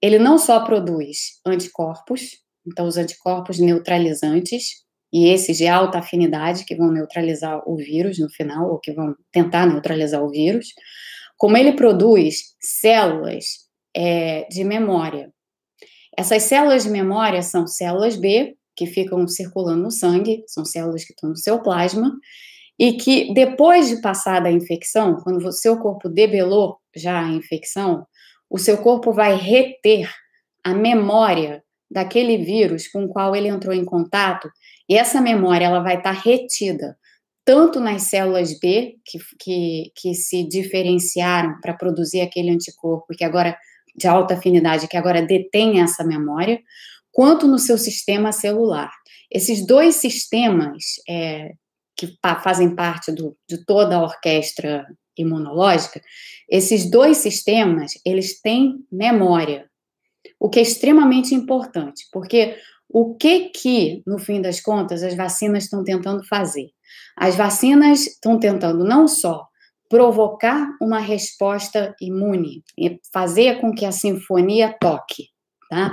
[0.00, 6.74] Ele não só produz anticorpos, então os anticorpos neutralizantes, e esses de alta afinidade, que
[6.74, 10.68] vão neutralizar o vírus no final, ou que vão tentar neutralizar o vírus,
[11.36, 13.44] como ele produz células
[13.96, 15.32] é, de memória.
[16.16, 21.12] Essas células de memória são células B, que ficam circulando no sangue, são células que
[21.12, 22.12] estão no seu plasma,
[22.78, 28.06] e que depois de passar da infecção, quando o seu corpo debelou já a infecção,
[28.48, 30.08] o seu corpo vai reter
[30.62, 34.48] a memória daquele vírus com o qual ele entrou em contato,
[34.88, 36.96] e essa memória ela vai estar retida
[37.48, 43.56] tanto nas células B, que, que, que se diferenciaram para produzir aquele anticorpo, que agora
[43.96, 46.60] de alta afinidade, que agora detém essa memória,
[47.10, 48.92] quanto no seu sistema celular.
[49.30, 51.52] Esses dois sistemas é,
[51.96, 56.02] que fazem parte do, de toda a orquestra imunológica,
[56.50, 59.70] esses dois sistemas, eles têm memória,
[60.38, 62.56] o que é extremamente importante, porque
[62.88, 66.68] o que que, no fim das contas, as vacinas estão tentando fazer?
[67.16, 69.46] As vacinas estão tentando não só
[69.88, 72.62] provocar uma resposta imune,
[73.12, 75.28] fazer com que a sinfonia toque,
[75.68, 75.92] tá?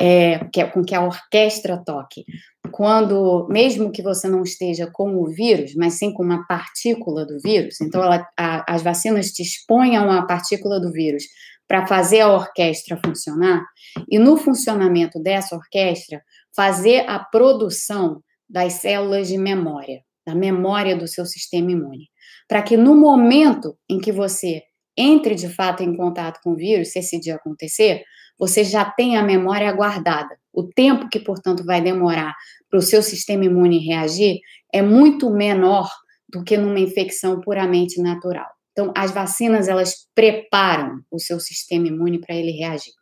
[0.00, 2.24] É, é, com que a orquestra toque.
[2.72, 7.38] Quando, mesmo que você não esteja com o vírus, mas sim com uma partícula do
[7.40, 11.24] vírus, então ela, a, as vacinas te expõem a uma partícula do vírus
[11.68, 13.64] para fazer a orquestra funcionar,
[14.08, 16.22] e no funcionamento dessa orquestra,
[16.56, 22.08] fazer a produção das células de memória, da memória do seu sistema imune,
[22.48, 24.62] para que no momento em que você
[24.96, 28.02] entre de fato em contato com o vírus, se esse dia acontecer,
[28.38, 30.38] você já tem a memória guardada.
[30.52, 32.34] O tempo que, portanto, vai demorar
[32.70, 34.40] para o seu sistema imune reagir
[34.72, 35.90] é muito menor
[36.28, 38.48] do que numa infecção puramente natural.
[38.72, 42.92] Então, as vacinas, elas preparam o seu sistema imune para ele reagir.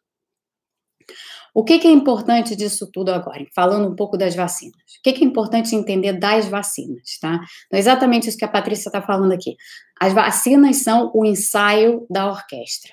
[1.55, 3.47] O que, que, é importante disso tudo agora?
[3.55, 4.75] Falando um pouco das vacinas.
[4.99, 7.41] O que, que é importante entender das vacinas, tá?
[7.67, 9.55] Então, exatamente isso que a Patrícia está falando aqui.
[10.01, 12.93] As vacinas são o ensaio da orquestra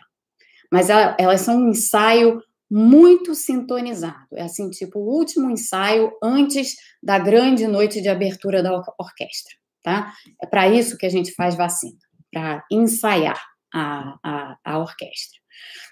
[0.72, 4.28] mas elas são um ensaio muito sintonizado.
[4.34, 10.14] É assim, tipo, o último ensaio antes da grande noite de abertura da orquestra, tá?
[10.42, 11.98] É para isso que a gente faz vacina,
[12.32, 13.44] para ensaiar
[13.74, 15.41] a, a, a orquestra.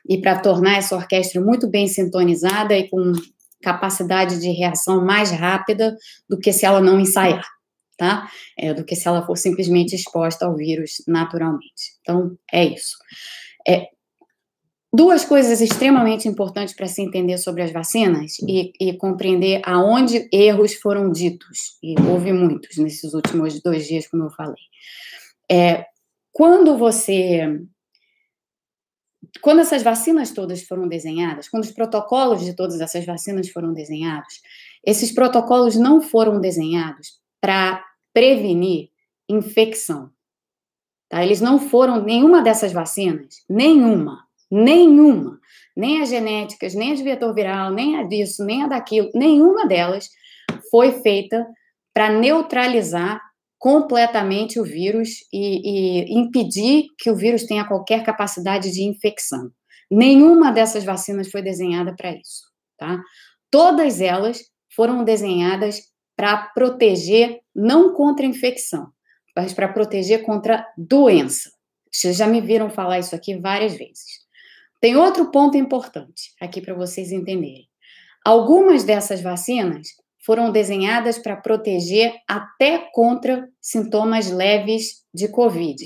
[0.07, 3.13] E para tornar essa orquestra muito bem sintonizada e com
[3.61, 5.95] capacidade de reação mais rápida
[6.29, 7.45] do que se ela não ensaiar,
[7.97, 8.29] tá?
[8.57, 11.97] É, do que se ela for simplesmente exposta ao vírus naturalmente.
[12.01, 12.95] Então, é isso.
[13.67, 13.89] É,
[14.91, 20.73] duas coisas extremamente importantes para se entender sobre as vacinas e, e, compreender aonde erros
[20.75, 24.63] foram ditos, e houve muitos nesses últimos dois dias, como eu falei.
[25.51, 25.85] É,
[26.31, 27.59] quando você.
[29.41, 34.41] Quando essas vacinas todas foram desenhadas, quando os protocolos de todas essas vacinas foram desenhados,
[34.85, 38.89] esses protocolos não foram desenhados para prevenir
[39.29, 40.09] infecção.
[41.09, 41.23] Tá?
[41.23, 45.39] Eles não foram, nenhuma dessas vacinas, nenhuma, nenhuma,
[45.75, 50.09] nem as genéticas, nem as vetor viral, nem a disso, nem a daquilo, nenhuma delas
[50.71, 51.45] foi feita
[51.93, 53.21] para neutralizar
[53.59, 59.51] completamente o vírus e, e, impedir que o vírus tenha qualquer capacidade de infecção.
[59.91, 62.43] Nenhuma dessas vacinas foi desenhada para isso,
[62.77, 62.97] tá?
[63.51, 64.41] Todas elas
[64.73, 65.81] foram desenhadas
[66.15, 68.87] para proteger não contra infecção,
[69.35, 71.51] mas para proteger contra doença.
[71.91, 74.19] Vocês já me viram falar isso aqui várias vezes.
[74.79, 77.67] Tem outro ponto importante aqui para vocês entenderem.
[78.23, 85.85] Algumas dessas vacinas foram desenhadas para proteger até contra sintomas leves de Covid.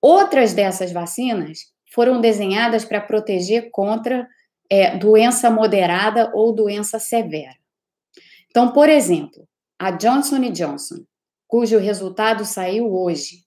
[0.00, 4.28] Outras dessas vacinas foram desenhadas para proteger contra
[4.70, 7.56] é, doença moderada ou doença severa.
[8.50, 11.04] Então, por exemplo, a Johnson Johnson,
[11.46, 13.44] cujo resultado saiu hoje.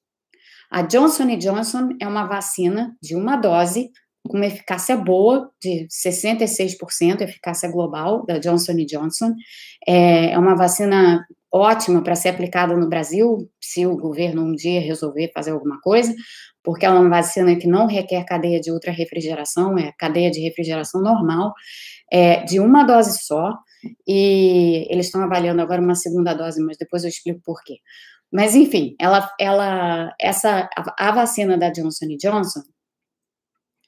[0.70, 3.92] A Johnson Johnson é uma vacina de uma dose
[4.28, 9.34] com uma eficácia boa, de 66% eficácia global da Johnson Johnson.
[9.88, 14.80] É, é uma vacina ótima para ser aplicada no Brasil, se o governo um dia
[14.80, 16.14] resolver fazer alguma coisa,
[16.64, 21.02] porque é uma vacina que não requer cadeia de ultra refrigeração, é cadeia de refrigeração
[21.02, 21.54] normal,
[22.12, 23.54] é, de uma dose só,
[24.08, 27.78] e eles estão avaliando agora uma segunda dose, mas depois eu explico por quê.
[28.32, 32.62] Mas, enfim, ela, ela, essa, a, a vacina da Johnson Johnson,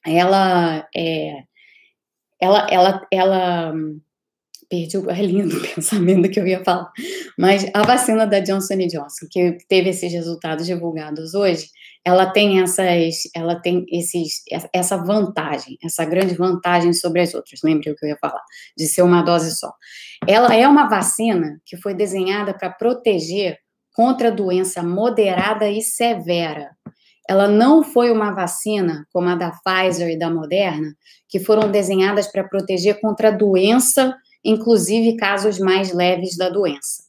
[0.06, 1.44] ela, é,
[2.42, 3.74] ela, ela, ela,
[4.70, 6.92] perdi o é lindo pensamento que eu ia falar,
[7.38, 11.68] mas a vacina da Johnson Johnson, que teve esses resultados divulgados hoje,
[12.06, 14.42] ela tem essas, ela tem esses,
[14.74, 17.62] essa vantagem, essa grande vantagem sobre as outras.
[17.64, 18.42] Lembre o que eu ia falar,
[18.78, 19.72] de ser uma dose só.
[20.28, 23.58] Ela é uma vacina que foi desenhada para proteger
[23.94, 26.72] contra doença moderada e severa.
[27.30, 30.96] Ela não foi uma vacina como a da Pfizer e da Moderna,
[31.28, 37.04] que foram desenhadas para proteger contra doença, inclusive casos mais leves da doença,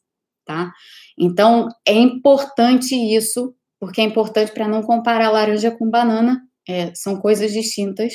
[0.46, 0.72] tá?
[1.18, 7.20] Então, é importante isso porque é importante para não comparar laranja com banana, é, são
[7.20, 8.14] coisas distintas.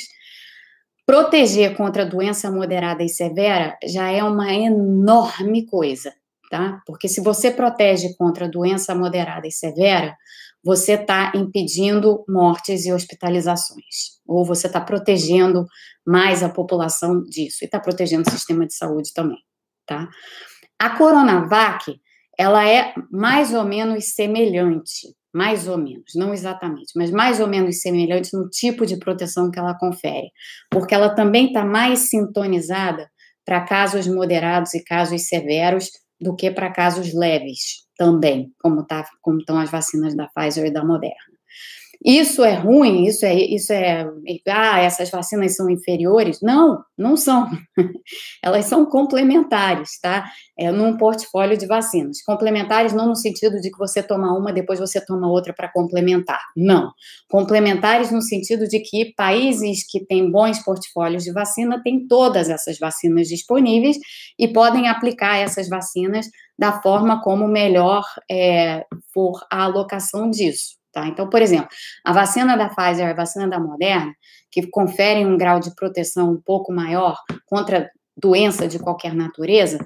[1.06, 6.12] Proteger contra doença moderada e severa já é uma enorme coisa,
[6.50, 6.82] tá?
[6.84, 10.16] Porque se você protege contra doença moderada e severa,
[10.62, 15.66] você está impedindo mortes e hospitalizações, ou você está protegendo
[16.06, 19.38] mais a população disso, e está protegendo o sistema de saúde também,
[19.86, 20.08] tá?
[20.78, 21.98] A Coronavac,
[22.38, 27.80] ela é mais ou menos semelhante, mais ou menos, não exatamente, mas mais ou menos
[27.80, 30.30] semelhante no tipo de proteção que ela confere,
[30.70, 33.08] porque ela também está mais sintonizada
[33.44, 39.40] para casos moderados e casos severos do que para casos leves também, como tá, como
[39.40, 41.39] estão as vacinas da Pfizer e da Moderna.
[42.02, 44.06] Isso é ruim, isso é, isso é,
[44.48, 46.40] ah, essas vacinas são inferiores?
[46.40, 47.50] Não, não são.
[48.42, 50.24] Elas são complementares, tá?
[50.58, 52.22] É num portfólio de vacinas.
[52.22, 56.40] Complementares não no sentido de que você toma uma, depois você toma outra para complementar.
[56.56, 56.90] Não.
[57.28, 62.78] Complementares no sentido de que países que têm bons portfólios de vacina têm todas essas
[62.78, 63.98] vacinas disponíveis
[64.38, 66.26] e podem aplicar essas vacinas
[66.58, 70.79] da forma como melhor é, for a alocação disso.
[70.92, 71.06] Tá?
[71.06, 71.68] Então, por exemplo,
[72.04, 74.12] a vacina da Pfizer e a vacina da Moderna,
[74.50, 79.78] que conferem um grau de proteção um pouco maior contra doença de qualquer natureza,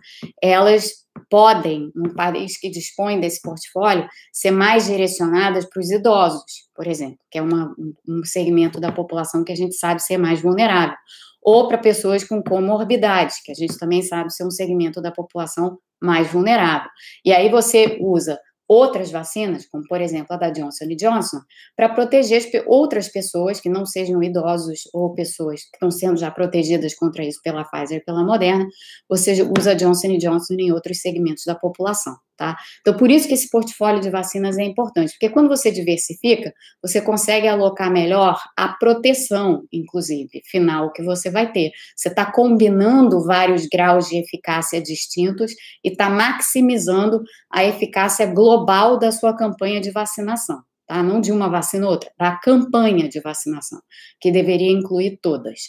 [0.42, 6.42] elas podem, num país que dispõe desse portfólio, ser mais direcionadas para os idosos,
[6.74, 7.74] por exemplo, que é uma,
[8.08, 10.96] um segmento da população que a gente sabe ser mais vulnerável,
[11.42, 15.78] ou para pessoas com comorbidades, que a gente também sabe ser um segmento da população
[16.02, 16.88] mais vulnerável.
[17.24, 18.38] E aí você usa
[18.74, 21.40] outras vacinas, como por exemplo a da Johnson Johnson,
[21.76, 26.94] para proteger outras pessoas que não sejam idosos ou pessoas que estão sendo já protegidas
[26.94, 28.66] contra isso pela Pfizer e pela Moderna,
[29.08, 32.56] você usa Johnson Johnson em outros segmentos da população, Tá?
[32.80, 37.00] Então, por isso que esse portfólio de vacinas é importante, porque quando você diversifica, você
[37.00, 41.70] consegue alocar melhor a proteção, inclusive, final que você vai ter.
[41.94, 45.52] Você está combinando vários graus de eficácia distintos
[45.84, 51.04] e está maximizando a eficácia global da sua campanha de vacinação, tá?
[51.04, 53.80] Não de uma vacina ou outra, da campanha de vacinação,
[54.20, 55.60] que deveria incluir todas.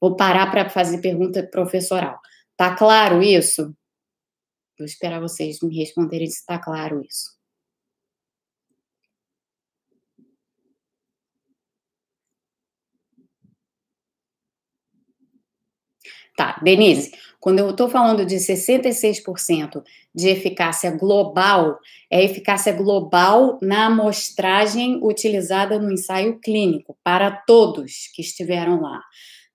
[0.00, 2.20] Vou parar para fazer pergunta professoral.
[2.56, 3.74] Tá claro isso?
[4.78, 7.36] Vou esperar vocês me responderem se está claro isso.
[16.36, 19.82] Tá, Denise, quando eu estou falando de 66%
[20.14, 21.78] de eficácia global,
[22.10, 29.02] é eficácia global na amostragem utilizada no ensaio clínico, para todos que estiveram lá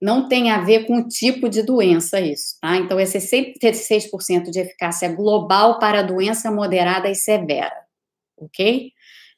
[0.02, 2.76] não tem a ver com o tipo de doença isso, tá?
[2.78, 7.76] Então, esse 66% de eficácia global para doença moderada e severa,
[8.38, 8.92] ok?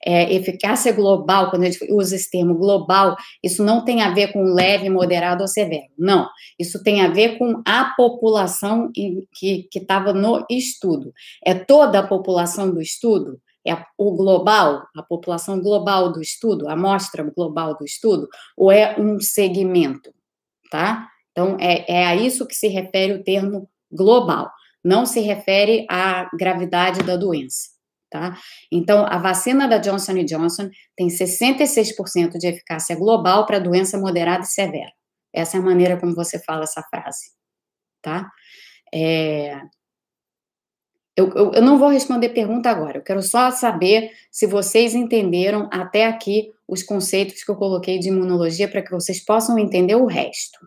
[0.05, 4.33] É, eficácia global, quando a gente usa esse termo global, isso não tem a ver
[4.33, 6.27] com leve, moderado ou severo, não.
[6.59, 11.13] Isso tem a ver com a população que estava no estudo.
[11.45, 13.39] É toda a população do estudo?
[13.65, 18.99] É o global, a população global do estudo, a amostra global do estudo, ou é
[18.99, 20.13] um segmento?
[20.73, 21.07] Tá?
[21.31, 24.49] Então, é, é a isso que se refere o termo global,
[24.83, 27.69] não se refere à gravidade da doença,
[28.09, 28.35] tá?
[28.71, 34.47] Então, a vacina da Johnson Johnson tem 66% de eficácia global para doença moderada e
[34.47, 34.91] severa.
[35.31, 37.31] Essa é a maneira como você fala essa frase,
[38.01, 38.27] tá?
[38.91, 39.61] É...
[41.15, 45.69] Eu, eu, eu, não vou responder pergunta agora, eu quero só saber se vocês entenderam
[45.71, 50.05] até aqui os conceitos que eu coloquei de imunologia para que vocês possam entender o
[50.05, 50.59] resto.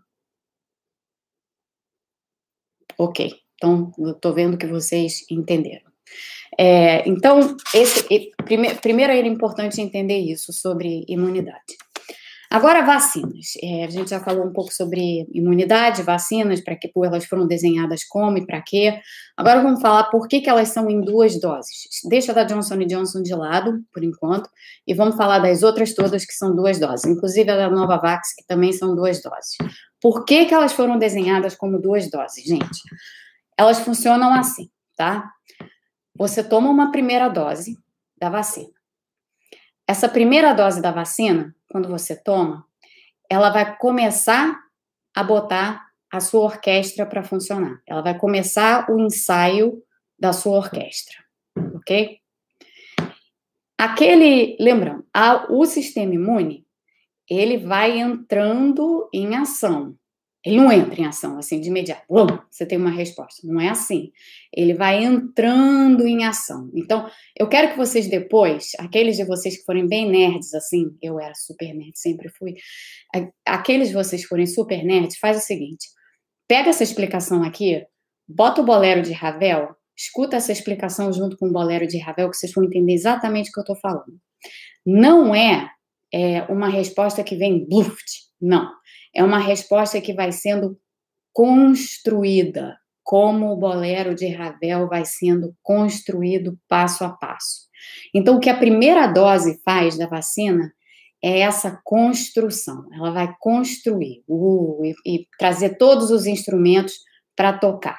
[2.99, 5.87] Ok, então eu estou vendo que vocês entenderam.
[6.59, 11.77] É, então, esse, primeiro, primeiro era importante entender isso sobre imunidade.
[12.51, 13.55] Agora, vacinas.
[13.63, 18.05] É, a gente já falou um pouco sobre imunidade, vacinas, para que elas foram desenhadas
[18.05, 19.01] como e para quê.
[19.37, 21.89] Agora vamos falar por que, que elas são em duas doses.
[22.09, 24.49] Deixa da Johnson Johnson de lado, por enquanto,
[24.87, 28.47] e vamos falar das outras todas que são duas doses, inclusive a da Novavax, que
[28.47, 29.57] também são duas doses.
[30.01, 32.81] Por que, que elas foram desenhadas como duas doses, gente?
[33.59, 35.29] Elas funcionam assim, tá?
[36.15, 37.77] Você toma uma primeira dose
[38.19, 38.76] da vacina.
[39.89, 42.67] Essa primeira dose da vacina quando você toma,
[43.31, 44.59] ela vai começar
[45.15, 47.81] a botar a sua orquestra para funcionar.
[47.87, 49.83] Ela vai começar o ensaio
[50.19, 51.17] da sua orquestra,
[51.75, 52.19] ok?
[53.79, 56.67] Aquele, lembrando, a, o sistema imune,
[57.29, 59.95] ele vai entrando em ação.
[60.47, 62.05] Ele não entra em ação assim de imediato.
[62.09, 63.45] Uou, você tem uma resposta.
[63.45, 64.13] Não é assim.
[64.55, 66.71] Ele vai entrando em ação.
[66.73, 71.19] Então, eu quero que vocês depois, aqueles de vocês que forem bem nerds, assim, eu
[71.19, 72.55] era super nerd, sempre fui.
[73.45, 75.89] Aqueles de vocês que forem super nerds, faz o seguinte:
[76.47, 77.85] pega essa explicação aqui,
[78.29, 82.37] bota o bolero de Ravel, escuta essa explicação junto com o bolero de Ravel, que
[82.37, 84.17] vocês vão entender exatamente o que eu estou falando.
[84.87, 85.69] Não é,
[86.15, 88.76] é uma resposta que vem bluft, não
[89.17, 90.79] é uma resposta que vai sendo
[91.33, 97.67] construída, como o bolero de Ravel vai sendo construído passo a passo.
[98.15, 100.71] Então, o que a primeira dose faz da vacina
[101.23, 102.87] é essa construção.
[102.93, 106.99] Ela vai construir uh, e, e trazer todos os instrumentos
[107.35, 107.99] para tocar.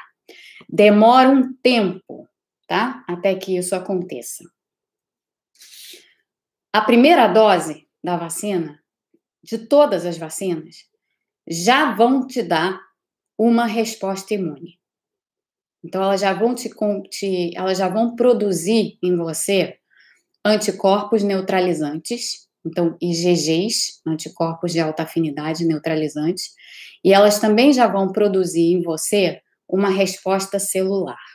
[0.70, 2.28] Demora um tempo,
[2.68, 3.04] tá?
[3.08, 4.44] Até que isso aconteça.
[6.72, 8.80] A primeira dose da vacina,
[9.44, 10.86] de todas as vacinas,
[11.48, 12.80] já vão te dar
[13.38, 14.78] uma resposta imune.
[15.84, 16.70] Então, elas já vão te,
[17.10, 19.78] te elas já vão produzir em você
[20.46, 26.52] anticorpos neutralizantes, então IgGs, anticorpos de alta afinidade neutralizantes,
[27.04, 31.27] e elas também já vão produzir em você uma resposta celular.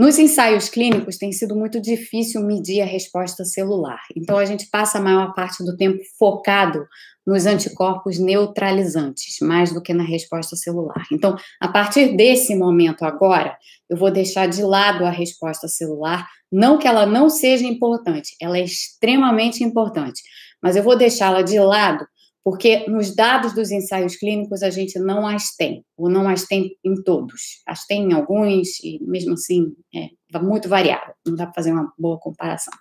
[0.00, 4.00] Nos ensaios clínicos tem sido muito difícil medir a resposta celular.
[4.16, 6.86] Então a gente passa a maior parte do tempo focado
[7.26, 11.04] nos anticorpos neutralizantes, mais do que na resposta celular.
[11.12, 13.54] Então, a partir desse momento agora,
[13.90, 18.56] eu vou deixar de lado a resposta celular, não que ela não seja importante, ela
[18.56, 20.22] é extremamente importante,
[20.62, 22.06] mas eu vou deixá-la de lado
[22.42, 26.76] porque nos dados dos ensaios clínicos a gente não as tem, ou não as tem
[26.84, 27.62] em todos.
[27.66, 31.92] As tem em alguns, e mesmo assim é muito variável, não dá para fazer uma
[31.98, 32.74] boa comparação.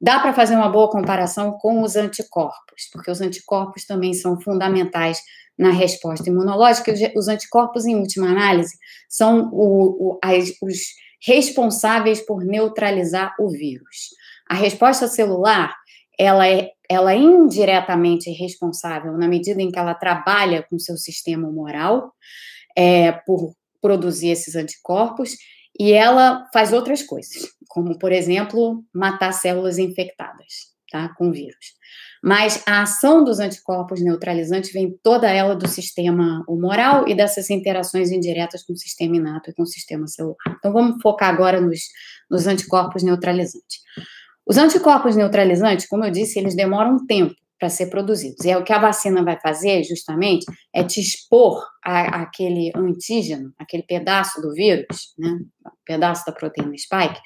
[0.00, 5.18] Dá para fazer uma boa comparação com os anticorpos, porque os anticorpos também são fundamentais
[5.58, 6.92] na resposta imunológica.
[7.16, 8.76] Os anticorpos, em última análise,
[9.08, 10.78] são o, o, as, os
[11.26, 14.10] responsáveis por neutralizar o vírus.
[14.48, 15.74] A resposta celular,
[16.18, 21.48] ela é, ela é indiretamente responsável na medida em que ela trabalha com seu sistema
[21.48, 22.12] humoral
[22.76, 25.36] é, por produzir esses anticorpos
[25.78, 31.76] e ela faz outras coisas, como, por exemplo, matar células infectadas tá, com vírus.
[32.22, 38.10] Mas a ação dos anticorpos neutralizantes vem toda ela do sistema humoral e dessas interações
[38.10, 40.36] indiretas com o sistema inato e com o sistema celular.
[40.58, 41.80] Então, vamos focar agora nos,
[42.30, 43.80] nos anticorpos neutralizantes.
[44.46, 48.44] Os anticorpos neutralizantes, como eu disse, eles demoram um tempo para ser produzidos.
[48.44, 53.52] E é o que a vacina vai fazer, justamente, é te expor a, aquele antígeno,
[53.58, 55.38] aquele pedaço do vírus, né,
[55.84, 57.20] pedaço da proteína spike,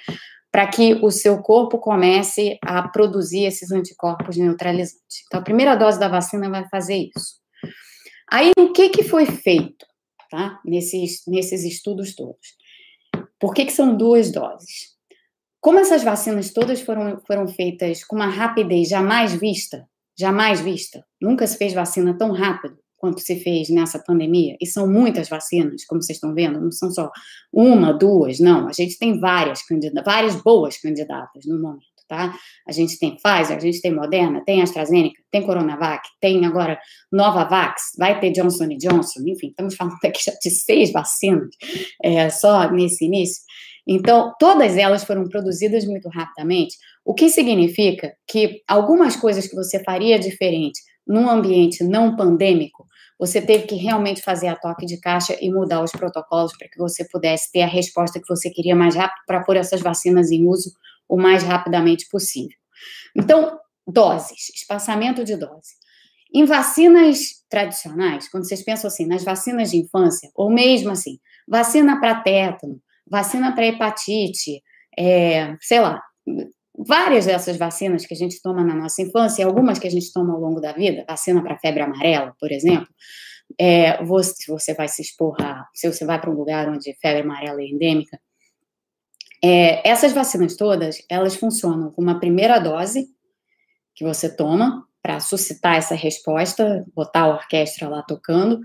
[0.50, 5.24] para que o seu corpo comece a produzir esses anticorpos neutralizantes.
[5.26, 7.40] Então, a primeira dose da vacina vai fazer isso.
[8.30, 9.84] Aí, o que, que foi feito,
[10.30, 12.56] tá, nesses, nesses estudos todos?
[13.38, 14.99] Por que, que são duas doses?
[15.60, 19.86] Como essas vacinas todas foram, foram feitas com uma rapidez jamais vista,
[20.18, 21.04] jamais vista.
[21.20, 25.86] Nunca se fez vacina tão rápido quanto se fez nessa pandemia, e são muitas vacinas,
[25.86, 27.10] como vocês estão vendo, não são só
[27.50, 32.36] uma, duas, não, a gente tem várias candidatas, várias boas candidatas no momento, tá?
[32.68, 36.78] A gente tem Pfizer, a gente tem Moderna, tem AstraZeneca, tem Coronavac, tem agora
[37.10, 41.48] Novavax, vai ter Johnson Johnson, enfim, estamos falando aqui já de seis vacinas,
[42.04, 43.42] é, só nesse início,
[43.92, 49.82] então, todas elas foram produzidas muito rapidamente, o que significa que algumas coisas que você
[49.82, 52.86] faria diferente num ambiente não pandêmico,
[53.18, 56.78] você teve que realmente fazer a toque de caixa e mudar os protocolos para que
[56.78, 60.46] você pudesse ter a resposta que você queria mais rápido para pôr essas vacinas em
[60.46, 60.70] uso
[61.08, 62.56] o mais rapidamente possível.
[63.16, 65.74] Então, doses, espaçamento de dose.
[66.32, 71.18] Em vacinas tradicionais, quando vocês pensam assim, nas vacinas de infância, ou mesmo assim,
[71.48, 72.80] vacina para tétano,
[73.10, 74.62] vacina para hepatite,
[74.96, 76.00] é, sei lá,
[76.78, 80.32] várias dessas vacinas que a gente toma na nossa infância, algumas que a gente toma
[80.32, 82.88] ao longo da vida, vacina para febre amarela, por exemplo,
[83.58, 87.22] é, você, você vai se expor a, se você vai para um lugar onde febre
[87.22, 88.18] amarela é endêmica,
[89.42, 93.08] é, essas vacinas todas, elas funcionam com uma primeira dose
[93.94, 98.60] que você toma para suscitar essa resposta, botar a orquestra lá tocando,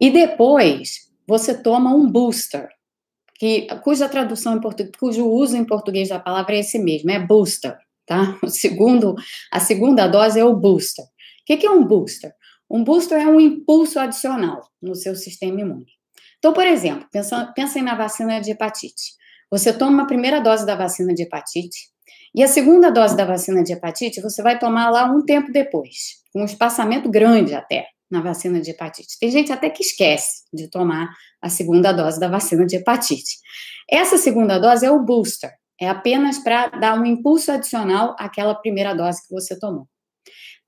[0.00, 2.68] e depois você toma um booster,
[3.38, 7.18] que, cuja tradução em português, cujo uso em português da palavra é esse mesmo, é
[7.18, 7.76] booster,
[8.06, 8.36] tá?
[8.42, 9.14] O segundo,
[9.52, 11.04] a segunda dose é o booster.
[11.04, 12.32] O que, é um booster?
[12.68, 15.86] Um booster é um impulso adicional no seu sistema imune.
[16.38, 19.16] Então, por exemplo, pensa, pensem na vacina de hepatite.
[19.50, 21.88] Você toma a primeira dose da vacina de hepatite,
[22.34, 26.18] e a segunda dose da vacina de hepatite você vai tomar lá um tempo depois,
[26.34, 29.18] um espaçamento grande até na vacina de hepatite.
[29.18, 33.38] Tem gente até que esquece de tomar a segunda dose da vacina de hepatite.
[33.90, 35.50] Essa segunda dose é o booster,
[35.80, 39.86] é apenas para dar um impulso adicional àquela primeira dose que você tomou.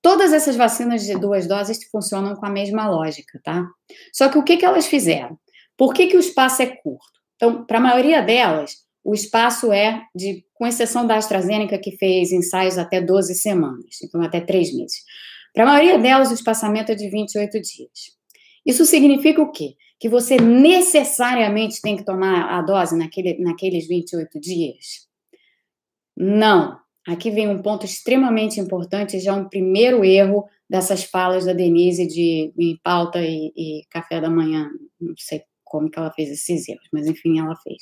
[0.03, 3.67] Todas essas vacinas de duas doses funcionam com a mesma lógica, tá?
[4.13, 5.39] Só que o que, que elas fizeram?
[5.77, 7.21] Por que, que o espaço é curto?
[7.37, 12.33] Então, para a maioria delas, o espaço é de, com exceção da AstraZeneca, que fez
[12.33, 15.03] ensaios até 12 semanas, então até 3 meses.
[15.55, 18.21] Para a maioria delas, o espaçamento é de 28 dias.
[18.65, 19.75] Isso significa o quê?
[19.99, 25.09] Que você necessariamente tem que tomar a dose naquele, naqueles 28 dias?
[26.17, 26.79] Não.
[27.07, 32.53] Aqui vem um ponto extremamente importante, já um primeiro erro dessas falas da Denise de
[32.57, 34.69] em pauta e, e café da manhã.
[35.01, 37.79] Não sei como que ela fez esses erros, mas enfim, ela fez.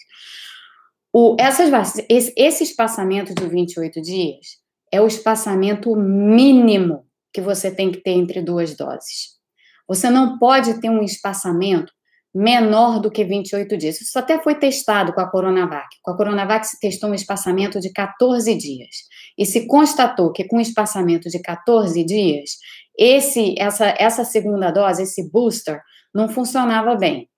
[1.12, 4.58] O, essas, esse, esse espaçamento de 28 dias
[4.92, 9.38] é o espaçamento mínimo que você tem que ter entre duas doses.
[9.86, 11.92] Você não pode ter um espaçamento
[12.34, 14.00] menor do que 28 dias.
[14.00, 15.88] Isso até foi testado com a Coronavac.
[16.02, 18.96] Com a Coronavac se testou um espaçamento de 14 dias.
[19.36, 22.50] E se constatou que com um espaçamento de 14 dias,
[22.96, 25.80] esse, essa, essa segunda dose, esse booster,
[26.14, 27.28] não funcionava bem.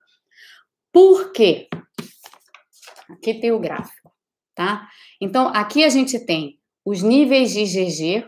[0.93, 1.69] Por quê?
[3.11, 4.13] Aqui tem o gráfico,
[4.55, 4.89] tá?
[5.21, 8.27] Então, aqui a gente tem os níveis de IgG,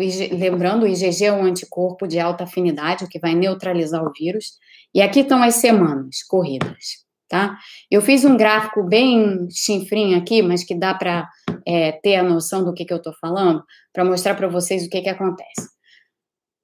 [0.00, 4.12] IG, lembrando, o IgG é um anticorpo de alta afinidade, o que vai neutralizar o
[4.12, 4.52] vírus.
[4.94, 7.58] E aqui estão as semanas corridas, tá?
[7.90, 11.28] Eu fiz um gráfico bem chinfrinho aqui, mas que dá para
[11.66, 13.62] é, ter a noção do que, que eu estou falando,
[13.92, 15.70] para mostrar para vocês o que, que acontece.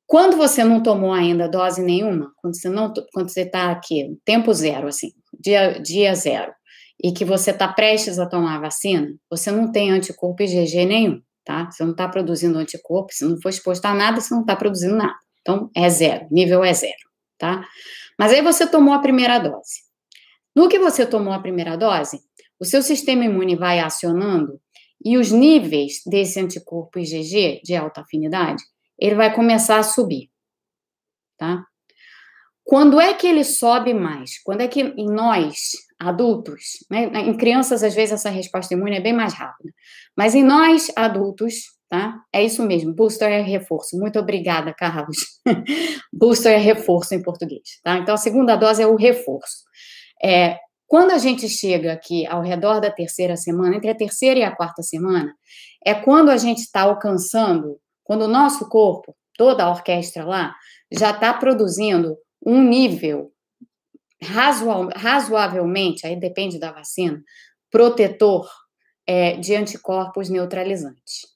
[0.06, 4.54] Quando você não tomou ainda dose nenhuma, quando você não, quando você está aqui, tempo
[4.54, 6.50] zero, assim, dia, dia zero,
[7.02, 11.20] e que você está prestes a tomar a vacina, você não tem anticorpo IgG nenhum
[11.48, 11.70] tá?
[11.70, 14.94] Você não está produzindo anticorpo, se não for exposto a nada, você não está produzindo
[14.94, 15.16] nada.
[15.40, 17.66] Então, é zero, nível é zero, tá?
[18.18, 19.80] Mas aí você tomou a primeira dose.
[20.54, 22.20] No que você tomou a primeira dose,
[22.60, 24.60] o seu sistema imune vai acionando
[25.02, 28.62] e os níveis desse anticorpo IgG de alta afinidade,
[28.98, 30.28] ele vai começar a subir,
[31.38, 31.64] tá?
[32.62, 34.38] Quando é que ele sobe mais?
[34.42, 37.10] Quando é que em nós, adultos, né?
[37.14, 39.72] Em crianças, às vezes, essa resposta imune é bem mais rápida.
[40.16, 41.54] Mas em nós, adultos,
[41.88, 42.14] tá?
[42.32, 43.98] É isso mesmo, booster é reforço.
[43.98, 45.16] Muito obrigada, Carlos.
[46.12, 47.98] booster é reforço em português, tá?
[47.98, 49.64] Então, a segunda dose é o reforço.
[50.22, 54.44] É, quando a gente chega aqui ao redor da terceira semana, entre a terceira e
[54.44, 55.34] a quarta semana,
[55.84, 60.54] é quando a gente está alcançando, quando o nosso corpo, toda a orquestra lá,
[60.90, 63.30] já está produzindo um nível
[64.22, 67.22] razoavelmente, aí depende da vacina,
[67.70, 68.48] protetor
[69.06, 71.26] é, de anticorpos neutralizantes,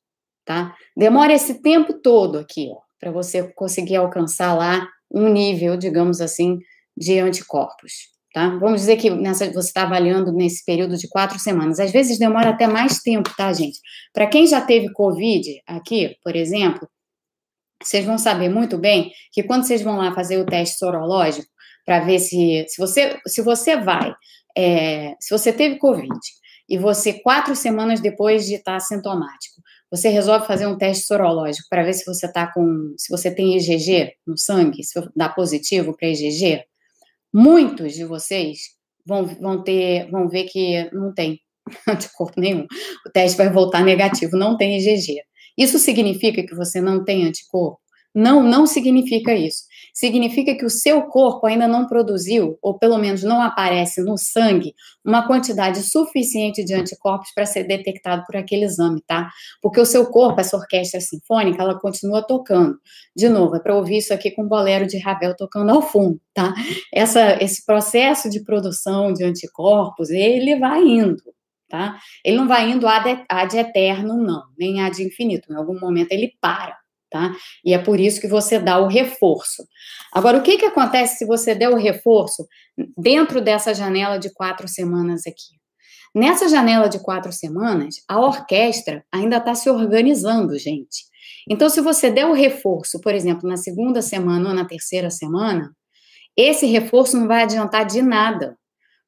[0.44, 0.74] tá?
[0.96, 6.58] Demora esse tempo todo aqui, ó, para você conseguir alcançar lá um nível, digamos assim,
[6.96, 8.12] de anticorpos.
[8.32, 8.48] Tá?
[8.56, 11.78] Vamos dizer que nessa, você está avaliando nesse período de quatro semanas.
[11.78, 13.78] Às vezes demora até mais tempo, tá, gente?
[14.10, 16.88] Para quem já teve Covid aqui, por exemplo,
[17.82, 21.48] vocês vão saber muito bem que quando vocês vão lá fazer o teste sorológico
[21.84, 24.12] para ver se, se você se você vai,
[24.56, 26.20] é, se você teve Covid
[26.68, 29.60] e você quatro semanas depois de estar tá sintomático,
[29.90, 33.56] você resolve fazer um teste sorológico para ver se você está com, se você tem
[33.56, 36.64] IgG no sangue, se dá positivo para IgG,
[37.32, 38.58] muitos de vocês
[39.04, 41.40] vão, vão ter, vão ver que não tem
[41.86, 42.66] anticorpo nenhum.
[43.06, 45.20] O teste vai voltar negativo, não tem IgG.
[45.58, 47.78] Isso significa que você não tem anticorpo?
[48.14, 49.64] Não, não significa isso.
[49.92, 54.74] Significa que o seu corpo ainda não produziu, ou pelo menos não aparece no sangue,
[55.04, 59.28] uma quantidade suficiente de anticorpos para ser detectado por aquele exame, tá?
[59.60, 62.78] Porque o seu corpo, essa orquestra sinfônica, ela continua tocando.
[63.14, 66.18] De novo, é para ouvir isso aqui com o bolero de Ravel tocando ao fundo,
[66.32, 66.54] tá?
[66.92, 71.22] Essa, esse processo de produção de anticorpos, ele vai indo,
[71.68, 71.98] tá?
[72.24, 75.52] Ele não vai indo ad, ad eterno, não, nem ad infinito.
[75.52, 76.81] Em algum momento ele para
[77.12, 77.30] tá?
[77.62, 79.62] E é por isso que você dá o reforço.
[80.10, 82.48] Agora, o que, que acontece se você der o reforço
[82.96, 85.60] dentro dessa janela de quatro semanas aqui?
[86.14, 91.04] Nessa janela de quatro semanas, a orquestra ainda está se organizando, gente.
[91.48, 95.70] Então, se você der o reforço, por exemplo, na segunda semana ou na terceira semana,
[96.36, 98.56] esse reforço não vai adiantar de nada,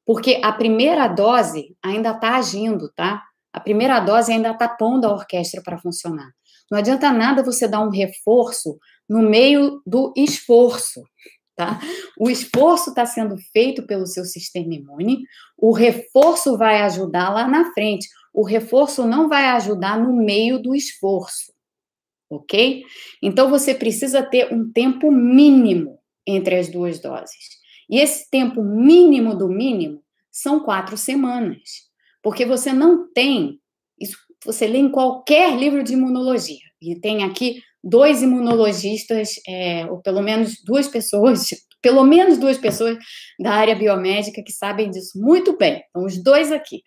[0.05, 3.23] porque a primeira dose ainda está agindo, tá?
[3.53, 6.29] A primeira dose ainda está pondo a orquestra para funcionar.
[6.69, 11.03] Não adianta nada você dar um reforço no meio do esforço,
[11.55, 11.79] tá?
[12.19, 15.23] O esforço está sendo feito pelo seu sistema imune,
[15.57, 18.07] o reforço vai ajudar lá na frente.
[18.33, 21.53] O reforço não vai ajudar no meio do esforço,
[22.29, 22.83] ok?
[23.21, 27.55] Então você precisa ter um tempo mínimo entre as duas doses.
[27.89, 31.61] E esse tempo mínimo do mínimo são quatro semanas,
[32.21, 33.61] porque você não tem
[34.45, 36.59] você lê em qualquer livro de imunologia.
[36.81, 41.47] E tem aqui dois imunologistas, é, ou pelo menos duas pessoas,
[41.81, 42.97] pelo menos duas pessoas
[43.39, 45.83] da área biomédica que sabem disso muito bem.
[45.89, 46.81] Então, os dois aqui.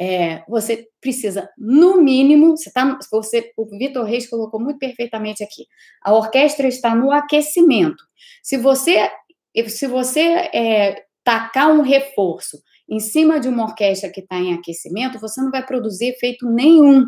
[0.00, 5.66] É, você precisa, no mínimo, você tá, você, o Vitor Reis colocou muito perfeitamente aqui.
[6.02, 8.02] A orquestra está no aquecimento.
[8.42, 9.10] Se você,
[9.66, 10.22] se você
[10.54, 12.58] é, tacar um reforço
[12.88, 17.04] em cima de uma orquestra que está em aquecimento, você não vai produzir efeito nenhum.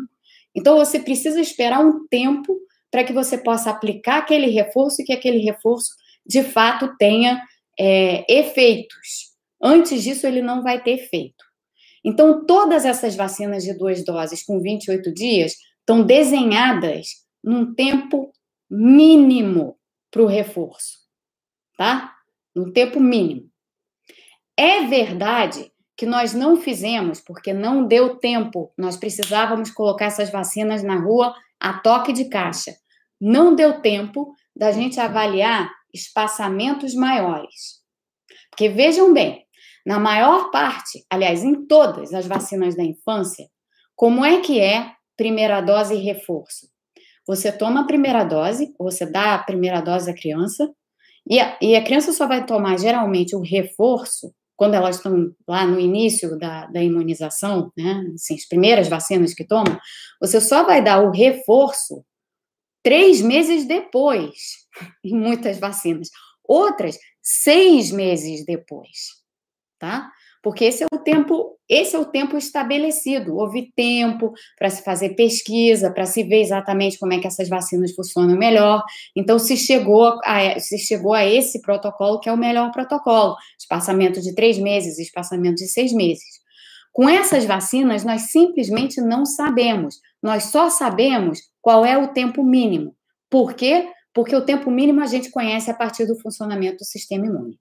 [0.55, 2.55] Então, você precisa esperar um tempo
[2.91, 5.89] para que você possa aplicar aquele reforço e que aquele reforço,
[6.25, 7.41] de fato, tenha
[7.79, 9.31] é, efeitos.
[9.61, 11.43] Antes disso, ele não vai ter efeito.
[12.03, 18.31] Então, todas essas vacinas de duas doses com 28 dias estão desenhadas num tempo
[18.69, 19.77] mínimo
[20.09, 20.99] para o reforço,
[21.77, 22.13] tá?
[22.55, 23.49] Num tempo mínimo.
[24.57, 25.70] É verdade
[26.01, 28.73] que nós não fizemos porque não deu tempo.
[28.75, 32.75] Nós precisávamos colocar essas vacinas na rua a toque de caixa.
[33.21, 37.83] Não deu tempo da gente avaliar espaçamentos maiores.
[38.49, 39.45] Porque vejam bem,
[39.85, 43.45] na maior parte, aliás, em todas as vacinas da infância,
[43.95, 46.67] como é que é primeira dose e reforço?
[47.27, 50.67] Você toma a primeira dose, você dá a primeira dose à criança,
[51.29, 55.65] e a, e a criança só vai tomar geralmente o reforço quando elas estão lá
[55.65, 59.75] no início da, da imunização, né, assim, as primeiras vacinas que tomam,
[60.19, 62.05] você só vai dar o reforço
[62.83, 64.67] três meses depois,
[65.03, 66.09] em muitas vacinas.
[66.43, 69.23] Outras, seis meses depois,
[69.79, 70.11] tá?
[70.41, 73.35] Porque esse é o tempo, esse é o tempo estabelecido.
[73.35, 77.93] Houve tempo para se fazer pesquisa, para se ver exatamente como é que essas vacinas
[77.93, 78.83] funcionam melhor.
[79.15, 84.19] Então se chegou a, se chegou a esse protocolo que é o melhor protocolo, espaçamento
[84.19, 86.41] de três meses, espaçamento de seis meses.
[86.91, 89.99] Com essas vacinas, nós simplesmente não sabemos.
[90.21, 92.95] Nós só sabemos qual é o tempo mínimo.
[93.29, 93.89] Por quê?
[94.13, 97.57] Porque o tempo mínimo a gente conhece a partir do funcionamento do sistema imune.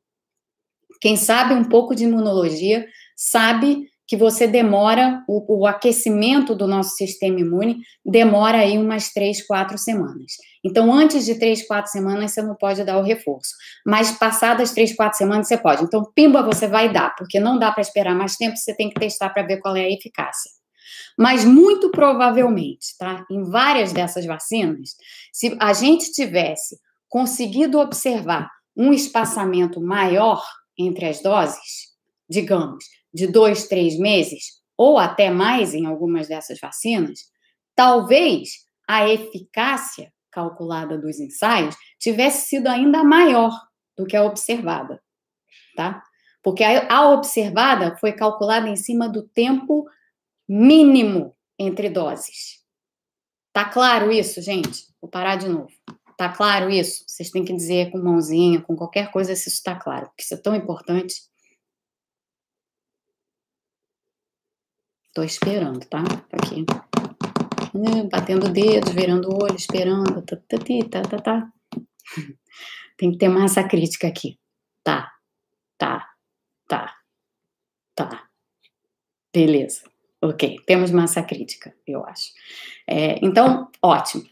[1.00, 2.86] Quem sabe um pouco de imunologia
[3.16, 9.46] sabe que você demora, o, o, aquecimento do nosso sistema imune demora aí umas três,
[9.46, 10.32] quatro semanas.
[10.64, 13.52] Então, antes de três, quatro semanas, você não pode dar o reforço.
[13.86, 15.84] Mas passadas três, quatro semanas, você pode.
[15.84, 18.98] Então, pimba, você vai dar, porque não dá para esperar mais tempo, você tem que
[18.98, 20.50] testar para ver qual é a eficácia.
[21.16, 23.24] Mas muito provavelmente, tá?
[23.30, 24.96] Em várias dessas vacinas,
[25.32, 26.76] se a gente tivesse
[27.08, 30.42] conseguido observar um espaçamento maior
[30.86, 31.90] entre as doses,
[32.28, 37.20] digamos, de dois, três meses, ou até mais em algumas dessas vacinas,
[37.74, 43.52] talvez a eficácia calculada dos ensaios tivesse sido ainda maior
[43.96, 45.02] do que a observada,
[45.76, 46.02] tá?
[46.42, 49.86] Porque a, observada foi calculada em cima do tempo
[50.48, 52.60] mínimo entre doses.
[53.52, 54.86] Tá claro isso, gente?
[55.00, 55.70] Vou parar de novo.
[56.20, 57.02] Tá claro isso?
[57.06, 60.34] Vocês têm que dizer com mãozinha, com qualquer coisa, se isso está claro, porque isso
[60.34, 61.14] é tão importante.
[65.14, 66.02] Tô esperando, tá?
[66.30, 66.66] Aqui.
[67.74, 70.20] Hum, batendo dedos, virando o olho, esperando.
[70.20, 70.58] Tá, tá,
[70.90, 71.52] tá, tá, tá.
[72.98, 74.38] Tem que ter massa crítica aqui.
[74.84, 75.10] Tá,
[75.78, 76.06] tá,
[76.68, 76.98] tá,
[77.94, 78.28] tá.
[79.32, 79.84] Beleza.
[80.20, 82.30] Ok, temos massa crítica, eu acho.
[82.86, 84.28] É, então, ótimo.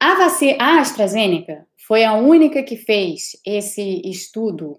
[0.00, 4.78] A, vacina, a AstraZeneca foi a única que fez esse estudo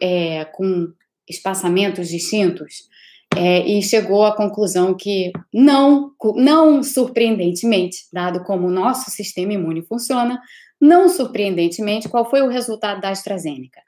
[0.00, 0.92] é, com
[1.28, 2.88] espaçamentos distintos
[3.36, 9.82] é, e chegou à conclusão que não, não surpreendentemente, dado como o nosso sistema imune
[9.82, 10.40] funciona,
[10.80, 13.80] não surpreendentemente, qual foi o resultado da AstraZeneca?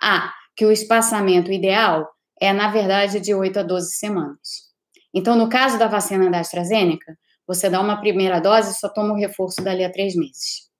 [0.00, 2.08] Ah, que o espaçamento ideal
[2.40, 4.70] é, na verdade, de 8 a 12 semanas.
[5.12, 7.16] Então, no caso da vacina da AstraZeneca,
[7.50, 10.70] você dá uma primeira dose e só toma o reforço dali a três meses.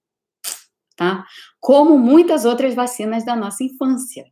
[0.95, 1.25] Tá?
[1.59, 4.23] Como muitas outras vacinas da nossa infância.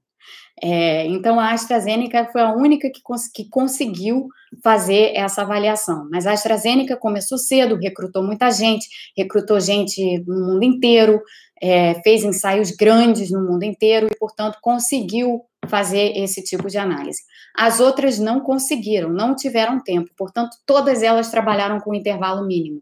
[0.61, 4.29] É, então, a AstraZeneca foi a única que, cons que conseguiu
[4.63, 6.07] fazer essa avaliação.
[6.09, 8.87] Mas a AstraZeneca começou cedo, recrutou muita gente,
[9.17, 11.21] recrutou gente no mundo inteiro,
[11.61, 17.21] é, fez ensaios grandes no mundo inteiro e, portanto, conseguiu fazer esse tipo de análise.
[17.55, 22.81] As outras não conseguiram, não tiveram tempo, portanto, todas elas trabalharam com intervalo mínimo.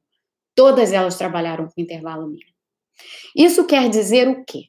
[0.55, 2.51] Todas elas trabalharam com intervalo mínimo.
[3.35, 4.63] Isso quer dizer o quê?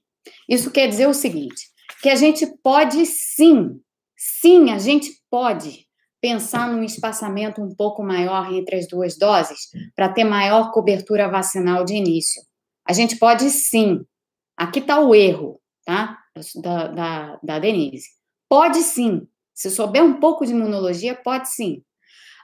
[0.49, 1.63] Isso quer dizer o seguinte:
[2.03, 3.81] que a gente pode sim,
[4.17, 5.87] sim, a gente pode
[6.21, 11.85] pensar num espaçamento um pouco maior entre as duas doses para ter maior cobertura vacinal
[11.85, 12.43] de início.
[12.85, 14.05] A gente pode sim.
[14.57, 16.19] Aqui está o erro, tá?
[16.57, 18.09] Da, da, da Denise.
[18.49, 19.27] Pode sim.
[19.55, 21.83] Se souber um pouco de imunologia, pode sim.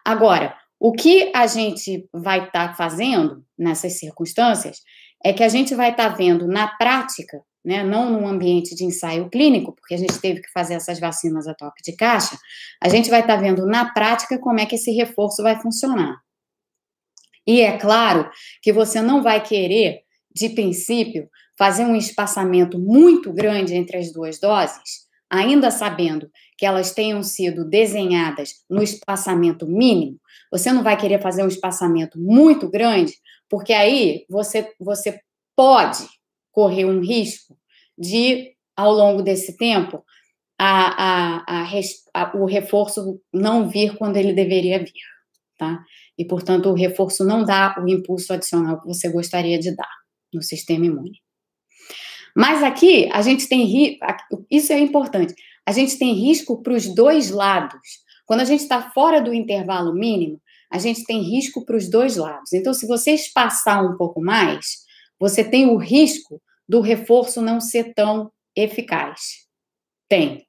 [0.05, 4.79] Agora, o que a gente vai estar tá fazendo nessas circunstâncias
[5.25, 8.85] é que a gente vai estar tá vendo na prática né, não num ambiente de
[8.85, 12.37] ensaio clínico, porque a gente teve que fazer essas vacinas a toque de caixa,
[12.83, 16.19] a gente vai estar tá vendo na prática como é que esse reforço vai funcionar.
[17.47, 18.31] E é claro
[18.63, 20.03] que você não vai querer,
[20.35, 21.29] de princípio,
[21.59, 27.69] fazer um espaçamento muito grande entre as duas doses, ainda sabendo que elas tenham sido
[27.69, 30.19] desenhadas no espaçamento mínimo,
[30.51, 33.15] você não vai querer fazer um espaçamento muito grande,
[33.49, 35.21] porque aí você, você
[35.57, 36.07] pode
[36.53, 37.57] correr um risco
[37.99, 40.05] de, ao longo desse tempo,
[40.59, 41.67] a, a,
[42.15, 44.93] a, o reforço não vir quando ele deveria vir,
[45.59, 45.83] tá?
[46.17, 49.91] E, portanto, o reforço não dá o impulso adicional que você gostaria de dar
[50.33, 51.24] no sistema imune.
[52.35, 53.99] Mas aqui, a gente tem
[54.51, 58.05] isso é importante, a gente tem risco para os dois lados.
[58.27, 62.17] Quando a gente está fora do intervalo mínimo, a gente tem risco para os dois
[62.17, 62.53] lados.
[62.53, 64.85] Então, se você espaçar um pouco mais,
[65.21, 69.47] você tem o risco do reforço não ser tão eficaz.
[70.09, 70.47] Tem.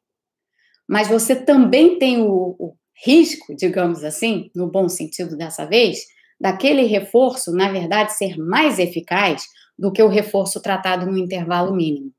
[0.87, 2.75] Mas você também tem o, o
[3.05, 6.05] risco, digamos assim, no bom sentido dessa vez,
[6.39, 9.45] daquele reforço, na verdade, ser mais eficaz
[9.77, 12.13] do que o reforço tratado no intervalo mínimo.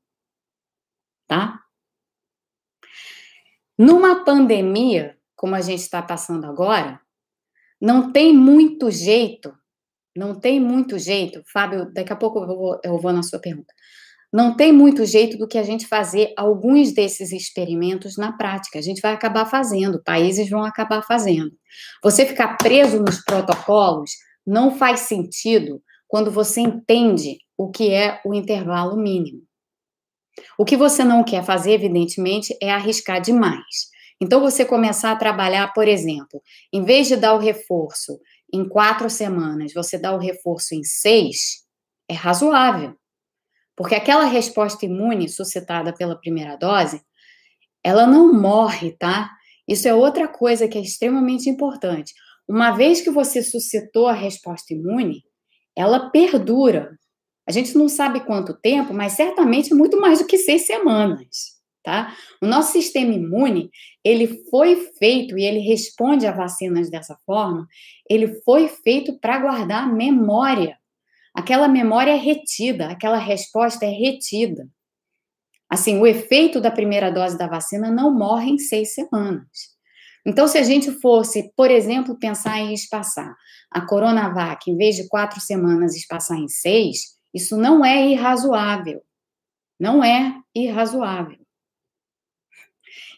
[1.27, 1.59] Tá?
[3.77, 6.99] Numa pandemia, como a gente está passando agora,
[7.79, 9.53] não tem muito jeito
[10.17, 13.71] não tem muito jeito, Fábio, daqui a pouco eu vou, eu vou na sua pergunta.
[14.33, 18.79] Não tem muito jeito do que a gente fazer alguns desses experimentos na prática.
[18.79, 21.51] A gente vai acabar fazendo, países vão acabar fazendo.
[22.03, 24.11] Você ficar preso nos protocolos
[24.45, 29.41] não faz sentido quando você entende o que é o intervalo mínimo.
[30.57, 33.89] O que você não quer fazer, evidentemente, é arriscar demais.
[34.21, 36.41] Então, você começar a trabalhar, por exemplo,
[36.71, 38.19] em vez de dar o reforço
[38.53, 41.65] em quatro semanas, você dá o reforço em seis,
[42.09, 42.95] é razoável.
[43.75, 47.01] Porque aquela resposta imune suscitada pela primeira dose,
[47.83, 49.29] ela não morre, tá?
[49.67, 52.13] Isso é outra coisa que é extremamente importante.
[52.47, 55.23] Uma vez que você suscitou a resposta imune,
[55.75, 56.97] ela perdura.
[57.47, 62.13] A gente não sabe quanto tempo, mas certamente muito mais do que seis semanas tá?
[62.41, 63.71] O nosso sistema imune,
[64.03, 67.65] ele foi feito e ele responde a vacinas dessa forma,
[68.09, 70.77] ele foi feito para guardar memória.
[71.33, 74.67] Aquela memória é retida, aquela resposta é retida.
[75.69, 79.47] Assim, o efeito da primeira dose da vacina não morre em seis semanas.
[80.25, 83.33] Então, se a gente fosse, por exemplo, pensar em espaçar
[83.71, 89.01] a Coronavac, em vez de quatro semanas, espaçar em seis, isso não é irrazoável.
[89.79, 91.39] Não é irrazoável.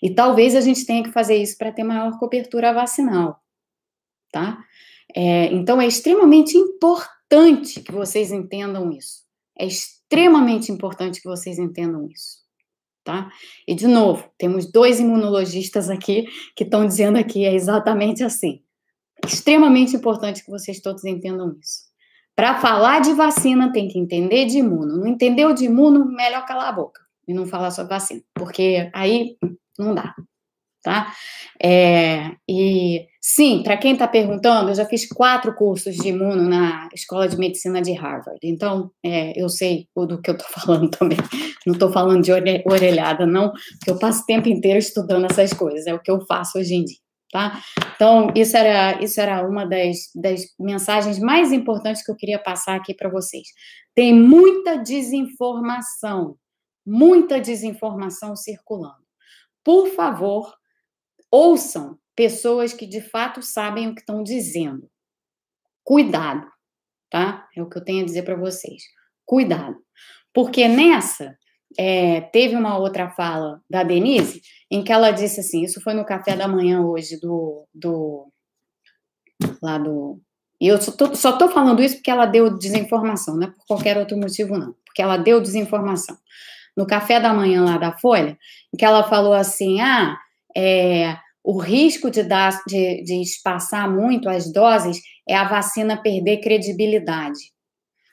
[0.01, 3.41] E talvez a gente tenha que fazer isso para ter maior cobertura vacinal,
[4.31, 4.63] tá?
[5.15, 9.23] É, então, é extremamente importante que vocês entendam isso.
[9.57, 12.39] É extremamente importante que vocês entendam isso,
[13.03, 13.29] tá?
[13.67, 18.63] E, de novo, temos dois imunologistas aqui que estão dizendo aqui é exatamente assim.
[19.25, 21.88] Extremamente importante que vocês todos entendam isso.
[22.39, 24.95] Para falar de vacina, tem que entender de imuno.
[24.95, 29.35] Não entendeu de imuno, melhor calar a boca e não falar sobre vacina, porque aí
[29.77, 30.15] não dá,
[30.81, 31.11] tá?
[31.61, 36.87] É, e sim, para quem está perguntando, eu já fiz quatro cursos de imuno na
[36.93, 41.17] Escola de Medicina de Harvard, então é, eu sei do que eu estou falando também.
[41.67, 42.31] Não estou falando de
[42.65, 46.25] orelhada, não, porque eu passo o tempo inteiro estudando essas coisas, é o que eu
[46.25, 47.08] faço hoje em dia.
[47.31, 47.61] Tá?
[47.95, 52.75] Então, isso era, isso era uma das, das mensagens mais importantes que eu queria passar
[52.75, 53.47] aqui para vocês.
[53.93, 56.35] Tem muita desinformação,
[56.85, 59.09] muita desinformação circulando
[59.63, 60.51] por favor,
[61.29, 64.89] ouçam pessoas que de fato sabem o que estão dizendo.
[65.83, 66.49] Cuidado,
[67.09, 67.47] tá?
[67.55, 68.83] É o que eu tenho a dizer para vocês.
[69.25, 69.77] Cuidado.
[70.33, 71.37] Porque nessa,
[71.77, 74.41] é, teve uma outra fala da Denise,
[74.71, 77.67] em que ela disse assim: isso foi no café da manhã hoje do.
[77.73, 78.31] do
[79.61, 80.19] lá do.
[80.61, 83.65] E eu só tô, só tô falando isso porque ela deu desinformação, não é por
[83.65, 84.75] qualquer outro motivo, não.
[84.85, 86.17] Porque ela deu desinformação
[86.75, 88.37] no café da manhã lá da Folha,
[88.73, 90.17] em que ela falou assim: ah,
[90.55, 96.41] é, o risco de, dar, de, de espaçar muito as doses é a vacina perder
[96.41, 97.39] credibilidade.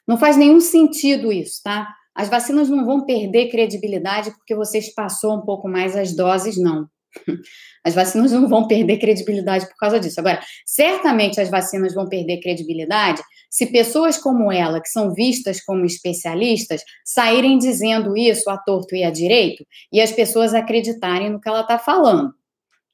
[0.07, 1.89] Não faz nenhum sentido isso, tá?
[2.17, 6.89] As vacinas não vão perder credibilidade porque você espaçou um pouco mais as doses, não.
[7.85, 10.19] As vacinas não vão perder credibilidade por causa disso.
[10.19, 15.85] Agora, certamente as vacinas vão perder credibilidade se pessoas como ela, que são vistas como
[15.85, 21.49] especialistas, saírem dizendo isso a torto e a direito e as pessoas acreditarem no que
[21.49, 22.35] ela está falando.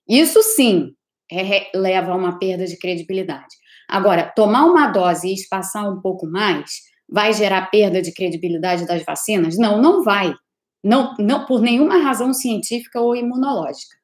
[0.07, 0.93] Isso sim
[1.75, 3.57] leva a uma perda de credibilidade.
[3.89, 9.05] Agora, tomar uma dose e espaçar um pouco mais vai gerar perda de credibilidade das
[9.05, 9.59] vacinas?
[9.59, 10.35] Não, não vai.
[10.83, 13.97] Não, não por nenhuma razão científica ou imunológica,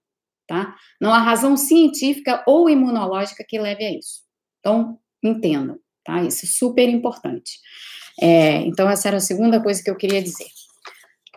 [0.46, 0.76] tá?
[1.00, 4.20] Não há razão científica ou imunológica que leve a isso.
[4.61, 5.78] Então, entendam
[6.09, 6.22] tá?
[6.22, 7.61] Isso é super importante.
[8.18, 10.48] É, então, essa era a segunda coisa que eu queria dizer.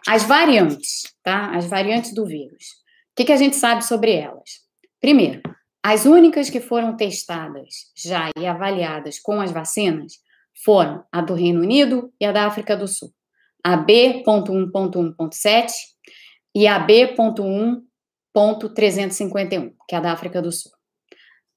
[0.07, 1.53] As variantes, tá?
[1.53, 2.63] As variantes do vírus.
[3.11, 4.61] O que, que a gente sabe sobre elas?
[5.01, 5.41] Primeiro,
[5.83, 10.13] as únicas que foram testadas já e avaliadas com as vacinas
[10.63, 13.11] foram a do Reino Unido e a da África do Sul.
[13.63, 15.71] A B.1.1.7
[16.55, 20.71] e a B.1.351, que é a da África do Sul.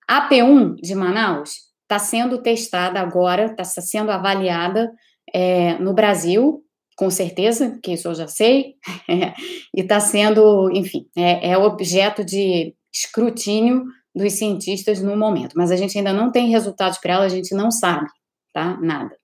[0.07, 4.93] A P1 de Manaus está sendo testada agora, está sendo avaliada
[5.33, 6.63] é, no Brasil,
[6.97, 8.75] com certeza, que isso eu já sei,
[9.75, 13.85] e está sendo, enfim, é, é, objeto de escrutínio
[14.15, 17.53] dos cientistas no momento, mas a gente ainda não tem resultados para ela, a gente
[17.55, 18.07] não sabe,
[18.55, 18.79] tá?
[18.81, 19.15] Nada.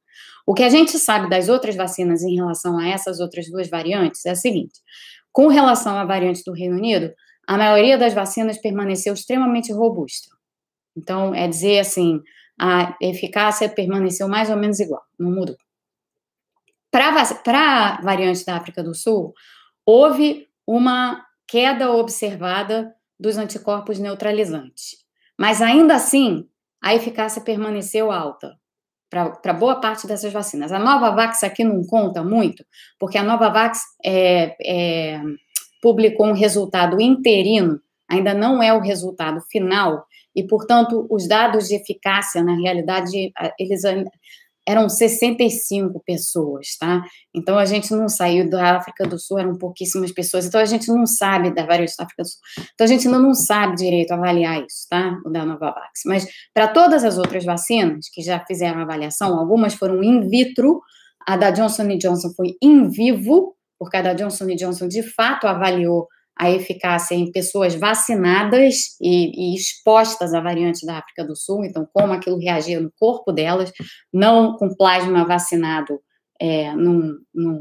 [0.47, 4.27] O que a gente sabe das outras vacinas em relação a essas outras duas variantes
[4.27, 4.81] é o seguinte:
[5.33, 7.15] com relação à variante do Reino Unido,
[7.47, 10.29] a maioria das vacinas permaneceu extremamente robusta.
[10.97, 12.21] Então, é dizer assim,
[12.61, 15.57] a eficácia permaneceu mais ou menos igual, não mudou.
[16.91, 19.33] Para a variante da África do Sul,
[19.87, 24.97] houve uma queda observada dos anticorpos neutralizantes.
[25.39, 26.49] Mas ainda assim,
[26.83, 28.60] a eficácia permaneceu alta
[29.11, 30.71] para boa parte dessas vacinas.
[30.71, 32.65] A Novavax aqui não conta muito,
[32.99, 35.21] porque a Novavax é, é,
[35.83, 41.75] publicou um resultado interino, ainda não é o resultado final, e, portanto, os dados de
[41.75, 43.83] eficácia, na realidade, eles
[44.67, 47.03] eram 65 pessoas, tá?
[47.35, 50.89] Então a gente não saiu da África do Sul, eram pouquíssimas pessoas, então a gente
[50.89, 52.41] não sabe da variante da África do Sul.
[52.75, 55.19] Então a gente ainda não sabe direito avaliar isso, tá?
[55.25, 56.03] O da Novavax.
[56.07, 60.81] Mas para todas as outras vacinas que já fizeram avaliação, algumas foram in vitro,
[61.27, 66.07] a da Johnson Johnson foi in vivo, porque a da Johnson Johnson de fato avaliou
[66.41, 71.87] a eficácia em pessoas vacinadas e, e, expostas à variante da África do Sul, então
[71.93, 73.71] como aquilo reagia no corpo delas,
[74.11, 76.01] não com plasma vacinado
[76.41, 77.59] é, num, num,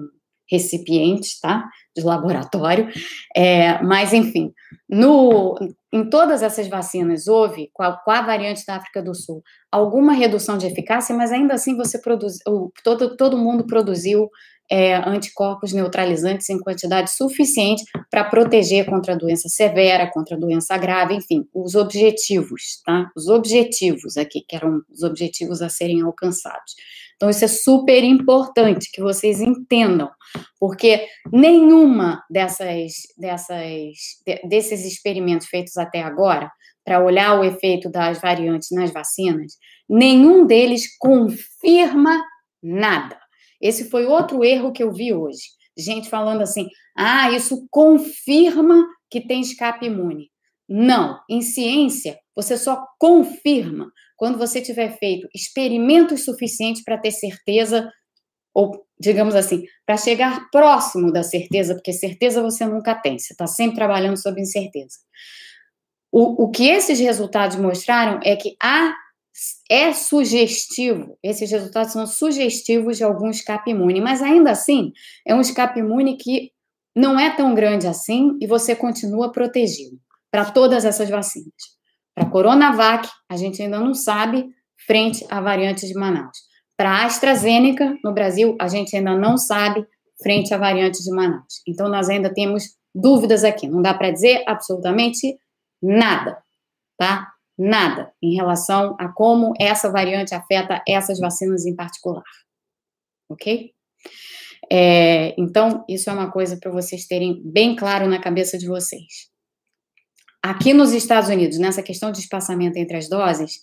[0.50, 2.90] recipiente, tá, de laboratório,
[3.36, 4.52] é, mas enfim,
[4.90, 5.56] no,
[5.94, 10.14] em todas essas vacinas houve, com a, com a, variante da África do Sul, alguma
[10.14, 14.30] redução de eficácia, mas ainda assim você produziu, todo, todo mundo produziu
[14.72, 21.48] é, anticorpos neutralizantes em quantidade suficiente para proteger contra doença severa, contra doença grave, enfim,
[21.54, 23.10] os objetivos, tá?
[23.16, 26.76] Os objetivos aqui, que eram os objetivos a serem alcançados.
[27.16, 30.10] Então, isso é super importante que vocês entendam,
[30.58, 33.94] porque nenhuma dessas, dessas,
[34.48, 36.50] desses experimentos feitos até agora,
[36.86, 39.58] para olhar o efeito das variantes nas vacinas,
[39.88, 42.24] nenhum deles confirma
[42.64, 43.20] nada.
[43.62, 45.42] Esse foi outro erro que eu vi hoje.
[45.78, 50.30] Gente falando assim: ah, isso confirma que tem escape imune.
[50.68, 57.90] Não, em ciência, você só confirma quando você tiver feito experimentos suficientes para ter certeza,
[58.54, 63.48] ou, digamos assim, para chegar próximo da certeza, porque certeza você nunca tem, você está
[63.48, 64.98] sempre trabalhando sob incerteza.
[66.12, 68.94] O, o que esses resultados mostraram é que há
[69.70, 74.92] é sugestivo, esses resultados são sugestivos de algum escape imune, mas ainda assim
[75.26, 76.52] é um escape imune que
[76.96, 79.98] não é tão grande assim e você continua protegido
[80.32, 81.54] para todas essas vacinas.
[82.16, 84.50] Para a Coronavac, a gente ainda não sabe
[84.86, 86.38] frente à variante de Manaus.
[86.78, 89.86] Para a AstraZeneca, no Brasil, a gente ainda não sabe
[90.22, 91.62] frente à variante de Manaus.
[91.68, 93.68] Então, nós ainda temos dúvidas aqui.
[93.68, 95.38] Não dá para dizer absolutamente
[95.82, 96.42] nada,
[96.98, 97.28] tá?
[97.60, 102.24] Nada em relação a como essa variante afeta essas vacinas em particular.
[103.30, 103.72] Ok?
[104.72, 109.30] É, então, isso é uma coisa para vocês terem bem claro na cabeça de vocês.
[110.42, 113.60] Aqui nos Estados Unidos, nessa questão de espaçamento entre as doses,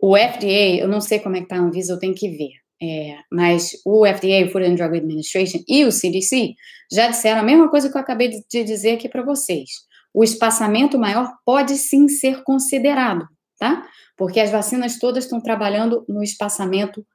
[0.00, 2.52] o FDA, eu não sei como é que está a Anvisa, eu tenho que ver.
[2.80, 6.54] É, mas o FDA, Food and Drug Administration e o CDC
[6.92, 9.85] já disseram a mesma coisa que eu acabei de dizer aqui para vocês
[10.16, 13.86] o espaçamento maior pode sim ser considerado, tá?
[14.16, 17.06] Porque as vacinas todas estão trabalhando no espaçamento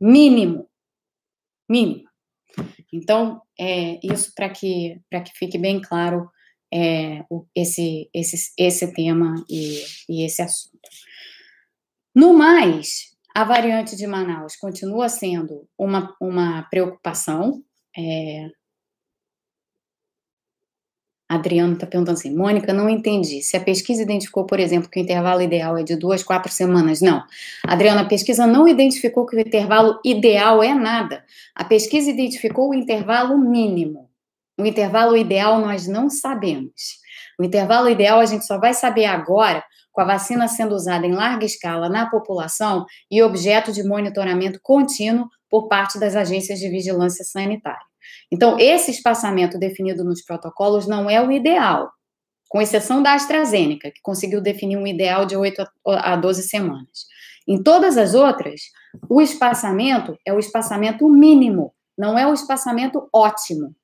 [0.00, 0.68] mínimo.
[1.68, 2.10] Mínimo.
[2.92, 6.28] Então, é, isso para que, que fique bem claro
[6.74, 7.22] é,
[7.54, 10.88] esse, esse, esse tema e, e esse assunto.
[12.12, 17.62] No mais, a variante de Manaus continua sendo uma, uma preocupação.
[17.96, 18.48] É,
[21.30, 23.40] Adriano está perguntando assim, Mônica, não entendi.
[23.40, 27.00] Se a pesquisa identificou, por exemplo, que o intervalo ideal é de duas, quatro semanas,
[27.00, 27.22] não.
[27.64, 31.24] Adriana, a pesquisa não identificou que o intervalo ideal é nada.
[31.54, 34.10] A pesquisa identificou o intervalo mínimo.
[34.58, 36.98] O intervalo ideal nós não sabemos.
[37.38, 39.62] O intervalo ideal a gente só vai saber agora
[39.92, 45.28] com a vacina sendo usada em larga escala na população e objeto de monitoramento contínuo
[45.48, 47.89] por parte das agências de vigilância sanitária.
[48.30, 51.90] Então, esse espaçamento definido nos protocolos não é o ideal,
[52.48, 57.06] com exceção da AstraZeneca, que conseguiu definir um ideal de 8 a 12 semanas.
[57.46, 58.60] Em todas as outras,
[59.08, 63.74] o espaçamento é o espaçamento mínimo, não é o espaçamento ótimo,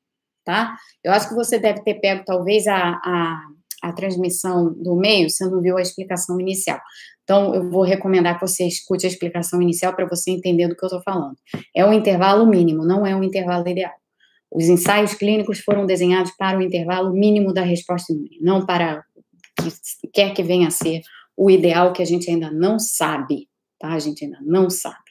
[0.45, 0.77] tá?
[1.03, 3.41] Eu acho que você deve ter pego, talvez, a, a,
[3.83, 6.81] a transmissão do meio, você não viu a explicação inicial.
[7.25, 10.85] Então, eu vou recomendar que você escute a explicação inicial para você entender do que
[10.85, 11.37] eu estou falando.
[11.75, 13.93] É o intervalo mínimo, não é o intervalo ideal.
[14.51, 19.05] Os ensaios clínicos foram desenhados para o intervalo mínimo da resposta imune, não para
[19.61, 21.01] que quer que venha a ser
[21.37, 23.89] o ideal que a gente ainda não sabe, tá?
[23.89, 25.07] A gente ainda não sabe.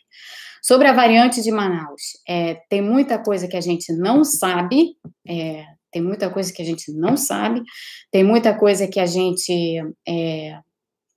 [0.63, 4.95] Sobre a variante de Manaus, é, tem muita coisa que a gente não sabe,
[5.27, 7.61] é, tem muita coisa que a gente não sabe,
[8.11, 10.59] tem muita coisa que a gente é,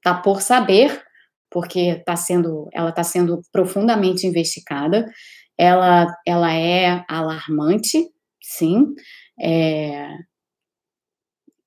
[0.03, 1.03] tá por saber,
[1.51, 5.11] porque tá sendo, ela está sendo profundamente investigada
[5.59, 8.09] ela, ela é alarmante,
[8.41, 8.95] sim.
[9.41, 10.09] É,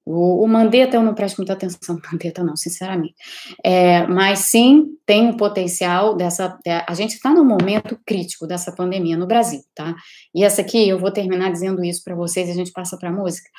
[0.06, 3.16] o, o Mandetta eu não presto muita atenção Mandetta, não, sinceramente.
[3.64, 6.58] É, mas sim, tem o potencial dessa.
[6.88, 9.96] A gente está num momento crítico dessa pandemia no Brasil, tá?
[10.34, 13.10] E essa aqui, eu vou terminar dizendo isso para vocês e a gente passa para
[13.10, 13.50] a música.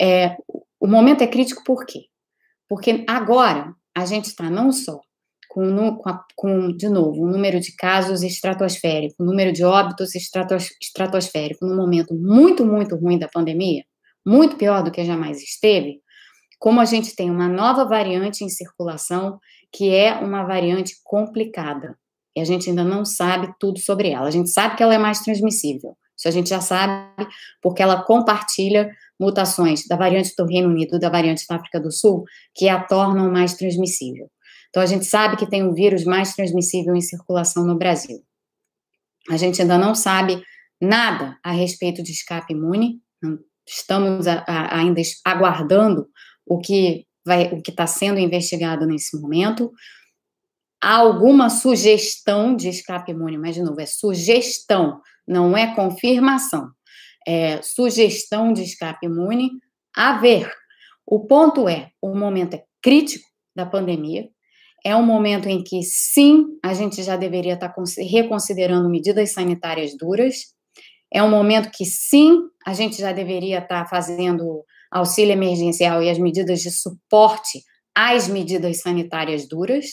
[0.00, 0.36] É,
[0.80, 2.06] o momento é crítico por quê?
[2.68, 5.00] Porque agora a gente está não só
[5.54, 10.70] com, com, com, de novo, o número de casos estratosférico, o número de óbitos estratos,
[10.82, 13.84] estratosférico, num momento muito, muito ruim da pandemia,
[14.26, 16.00] muito pior do que jamais esteve,
[16.58, 19.38] como a gente tem uma nova variante em circulação,
[19.72, 21.96] que é uma variante complicada,
[22.36, 24.26] e a gente ainda não sabe tudo sobre ela.
[24.26, 25.96] A gente sabe que ela é mais transmissível.
[26.18, 27.28] Isso a gente já sabe,
[27.62, 28.90] porque ela compartilha
[29.20, 33.30] mutações da variante do Reino Unido da variante da África do Sul, que a tornam
[33.30, 34.28] mais transmissível.
[34.74, 38.24] Então, a gente sabe que tem um vírus mais transmissível em circulação no Brasil.
[39.30, 40.42] A gente ainda não sabe
[40.80, 43.00] nada a respeito de escape imune,
[43.64, 46.08] estamos a, a, ainda aguardando
[46.44, 49.70] o que vai, o que está sendo investigado nesse momento.
[50.82, 56.68] Há alguma sugestão de escape imune, mas de novo, é sugestão, não é confirmação.
[57.24, 59.52] É sugestão de escape imune
[59.96, 60.52] a ver.
[61.06, 64.33] O ponto é, o momento é crítico da pandemia,
[64.84, 70.52] é um momento em que, sim, a gente já deveria estar reconsiderando medidas sanitárias duras.
[71.10, 74.62] É um momento que, sim, a gente já deveria estar fazendo
[74.92, 77.62] auxílio emergencial e as medidas de suporte
[77.94, 79.86] às medidas sanitárias duras.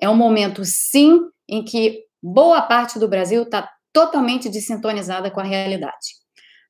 [0.00, 5.44] É um momento, sim, em que boa parte do Brasil está totalmente desintonizada com a
[5.44, 6.24] realidade.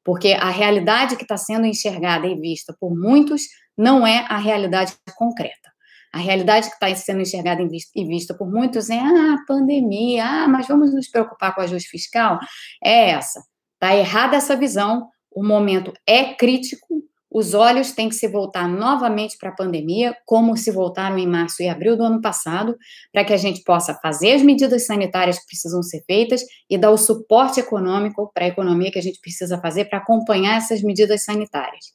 [0.05, 3.43] Porque a realidade que está sendo enxergada e vista por muitos
[3.77, 5.74] não é a realidade concreta.
[6.15, 10.69] A realidade que está sendo enxergada e vista por muitos é ah, pandemia, ah, mas
[10.69, 12.39] vamos nos preocupar com o ajuste fiscal.
[12.83, 13.43] É essa.
[13.75, 15.09] Está errada essa visão.
[15.35, 16.87] O momento é crítico.
[17.29, 21.61] Os olhos têm que se voltar novamente para a pandemia, como se voltaram em março
[21.65, 22.77] e abril do ano passado,
[23.12, 26.93] para que a gente possa fazer as medidas sanitárias que precisam ser feitas e dar
[26.93, 31.25] o suporte econômico para a economia que a gente precisa fazer para acompanhar essas medidas
[31.25, 31.87] sanitárias.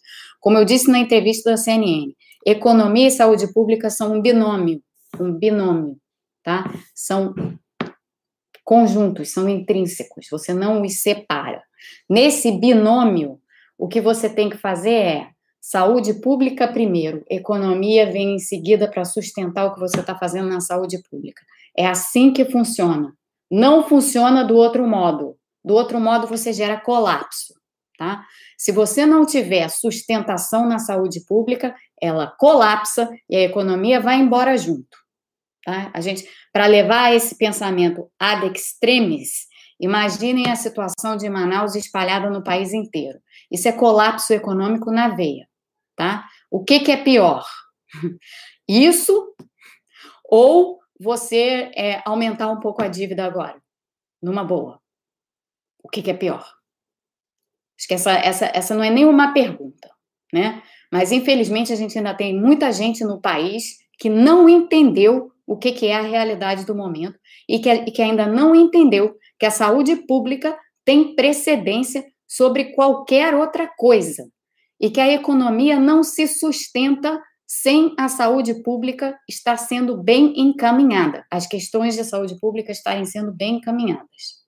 [0.42, 2.14] Como eu disse na entrevista da CNN,
[2.46, 4.82] Economia e saúde pública são um binômio,
[5.20, 5.98] um binômio,
[6.44, 6.72] tá?
[6.96, 7.34] São
[8.64, 11.64] conjuntos, são intrínsecos, você não os separa.
[12.10, 13.40] Nesse binômio,
[13.78, 15.30] o que você tem que fazer é
[15.60, 20.60] saúde pública primeiro, economia vem em seguida para sustentar o que você está fazendo na
[20.60, 21.44] saúde pública.
[21.76, 23.14] É assim que funciona.
[23.50, 25.36] Não funciona do outro modo.
[25.64, 27.54] Do outro modo, você gera colapso,
[27.98, 28.24] tá?
[28.58, 34.58] Se você não tiver sustentação na saúde pública, ela colapsa e a economia vai embora
[34.58, 34.98] junto.
[35.64, 35.92] Tá?
[35.94, 39.48] A gente, para levar esse pensamento ad extremis,
[39.80, 43.20] imaginem a situação de Manaus espalhada no país inteiro.
[43.52, 45.48] Isso é colapso econômico na veia,
[45.96, 46.28] tá?
[46.50, 47.46] O que, que é pior?
[48.68, 49.36] Isso
[50.24, 53.60] ou você é, aumentar um pouco a dívida agora,
[54.22, 54.82] numa boa?
[55.84, 56.46] O que, que é pior?
[57.78, 59.90] Acho que essa, essa, essa não é nenhuma pergunta,
[60.34, 60.62] né?
[60.92, 65.72] Mas, infelizmente, a gente ainda tem muita gente no país que não entendeu o que,
[65.72, 67.18] que é a realidade do momento
[67.48, 73.34] e que, e que ainda não entendeu que a saúde pública tem precedência sobre qualquer
[73.34, 74.30] outra coisa
[74.80, 81.26] e que a economia não se sustenta sem a saúde pública estar sendo bem encaminhada,
[81.32, 84.40] as questões de saúde pública estarem sendo bem encaminhadas.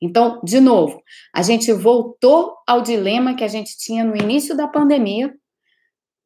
[0.00, 1.02] Então, de novo,
[1.34, 5.34] a gente voltou ao dilema que a gente tinha no início da pandemia,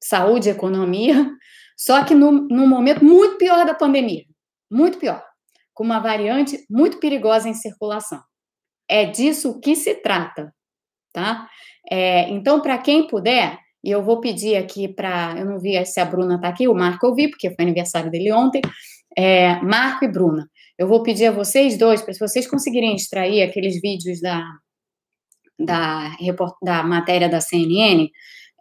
[0.03, 1.30] saúde e economia,
[1.78, 4.24] só que num, num momento muito pior da pandemia,
[4.70, 5.24] muito pior,
[5.74, 8.22] com uma variante muito perigosa em circulação.
[8.88, 10.53] É disso que se trata,
[11.12, 11.48] tá?
[11.90, 15.34] É, então, para quem puder, e eu vou pedir aqui para.
[15.38, 18.11] Eu não vi se a Bruna está aqui, o Marco eu vi, porque foi aniversário
[18.11, 18.61] dele ontem.
[19.16, 20.48] É, Marco e Bruna,
[20.78, 24.42] eu vou pedir a vocês dois, para se vocês conseguirem extrair aqueles vídeos da,
[25.59, 26.11] da,
[26.62, 28.09] da matéria da CNN,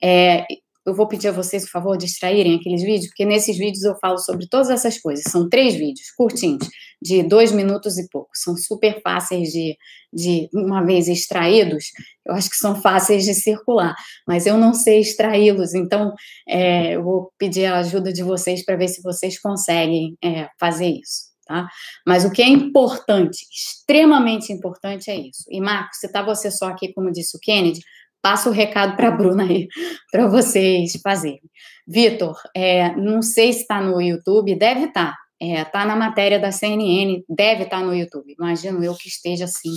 [0.01, 0.45] é,
[0.89, 4.17] eu vou pedir a vocês, por favor, distraírem aqueles vídeos, porque nesses vídeos eu falo
[4.17, 5.23] sobre todas essas coisas.
[5.31, 6.67] São três vídeos curtinhos,
[7.01, 8.29] de dois minutos e pouco.
[8.33, 9.77] São super fáceis de,
[10.11, 11.85] de uma vez extraídos,
[12.25, 13.95] eu acho que são fáceis de circular,
[14.27, 16.13] mas eu não sei extraí-los, então
[16.47, 20.87] é, eu vou pedir a ajuda de vocês para ver se vocês conseguem é, fazer
[20.87, 21.29] isso.
[21.49, 21.67] Tá?
[22.05, 25.45] Mas o que é importante, extremamente importante, é isso.
[25.49, 27.79] E, Marcos, se está você só aqui, como disse o Kennedy,
[28.21, 29.67] passa o recado para a Bruna aí,
[30.11, 31.41] para vocês fazerem.
[31.87, 35.11] Vitor, é, não sei se está no YouTube, deve estar.
[35.11, 35.17] Tá.
[35.41, 38.35] Está é, tá na matéria da CNN, deve estar tá no YouTube.
[38.37, 39.73] Imagino eu que esteja assim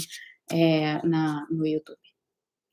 [0.51, 1.99] é, na, no YouTube.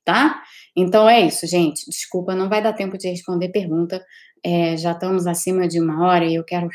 [0.04, 0.42] Tá?
[0.74, 1.88] Então é isso, gente.
[1.88, 4.04] Desculpa, não vai dar tempo de responder pergunta.
[4.44, 6.68] É, já estamos acima de uma hora e eu quero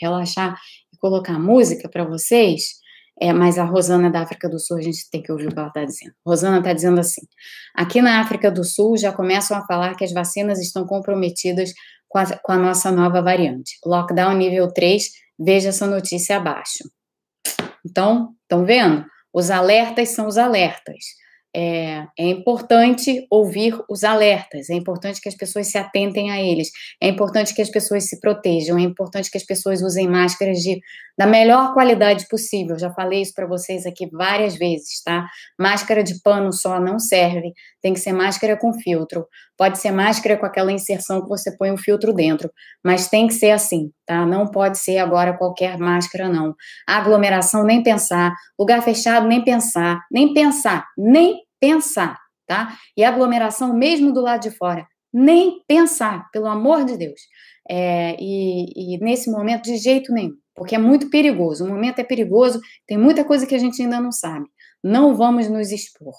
[0.00, 0.56] relaxar
[0.92, 2.78] e colocar música para vocês.
[3.20, 5.58] É, mas a Rosana da África do Sul, a gente tem que ouvir o que
[5.58, 6.12] ela está dizendo.
[6.24, 7.22] Rosana está dizendo assim:
[7.74, 11.72] aqui na África do Sul já começam a falar que as vacinas estão comprometidas
[12.08, 13.76] com a, com a nossa nova variante.
[13.84, 16.88] Lockdown nível 3 veja essa notícia abaixo.
[17.84, 19.04] Então, estão vendo?
[19.32, 21.04] Os alertas são os alertas
[21.54, 26.70] é, é, importante ouvir os alertas, é importante que as pessoas se atentem a eles,
[27.00, 30.78] é importante que as pessoas se protejam, é importante que as pessoas usem máscaras de,
[31.16, 32.78] da melhor qualidade possível.
[32.78, 35.26] Já falei isso para vocês aqui várias vezes, tá?
[35.58, 39.26] Máscara de pano só não serve, tem que ser máscara com filtro.
[39.56, 42.50] Pode ser máscara com aquela inserção que você põe o filtro dentro,
[42.84, 44.26] mas tem que ser assim, tá?
[44.26, 46.54] Não pode ser agora qualquer máscara, não.
[46.86, 48.34] Aglomeração, nem pensar.
[48.58, 50.00] Lugar fechado, nem pensar.
[50.10, 52.76] Nem pensar, nem pensar, tá?
[52.96, 57.20] E aglomeração mesmo do lado de fora, nem pensar, pelo amor de Deus.
[57.70, 61.64] É, e, e, nesse momento, de jeito nenhum, porque é muito perigoso.
[61.64, 64.46] O momento é perigoso, tem muita coisa que a gente ainda não sabe.
[64.82, 66.14] Não vamos nos expor.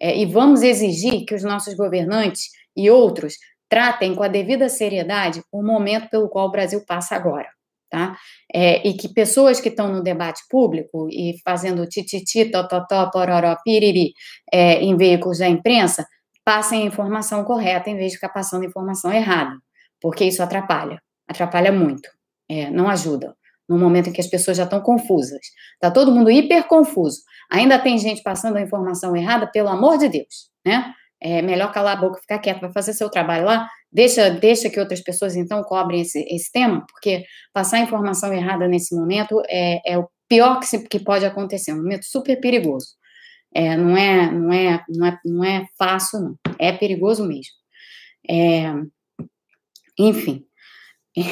[0.00, 3.34] É, e vamos exigir que os nossos governantes e outros
[3.68, 7.48] tratem com a devida seriedade o momento pelo qual o Brasil passa agora
[7.90, 8.16] tá?
[8.52, 14.12] É, e que pessoas que estão no debate público e fazendo tititi, tototó, pororó, piriri
[14.52, 16.06] é, em veículos da imprensa,
[16.44, 19.56] passem a informação correta em vez de ficar passando informação errada,
[20.00, 22.08] porque isso atrapalha, atrapalha muito,
[22.48, 23.34] é, não ajuda.
[23.68, 25.40] No momento em que as pessoas já estão confusas,
[25.80, 27.20] tá todo mundo hiper confuso.
[27.50, 30.94] Ainda tem gente passando a informação errada, pelo amor de Deus, né?
[31.20, 34.78] É melhor calar a boca, ficar quieto, vai fazer seu trabalho lá, deixa, deixa que
[34.78, 39.98] outras pessoas então cobrem esse, esse tema, porque passar informação errada nesse momento é, é
[39.98, 42.98] o pior que, se, que pode acontecer, um momento super perigoso.
[43.54, 46.38] É, não, é, não, é, não, é, não é fácil, não.
[46.58, 47.54] É perigoso mesmo.
[48.30, 48.74] É,
[49.98, 50.44] enfim,
[51.16, 51.22] é,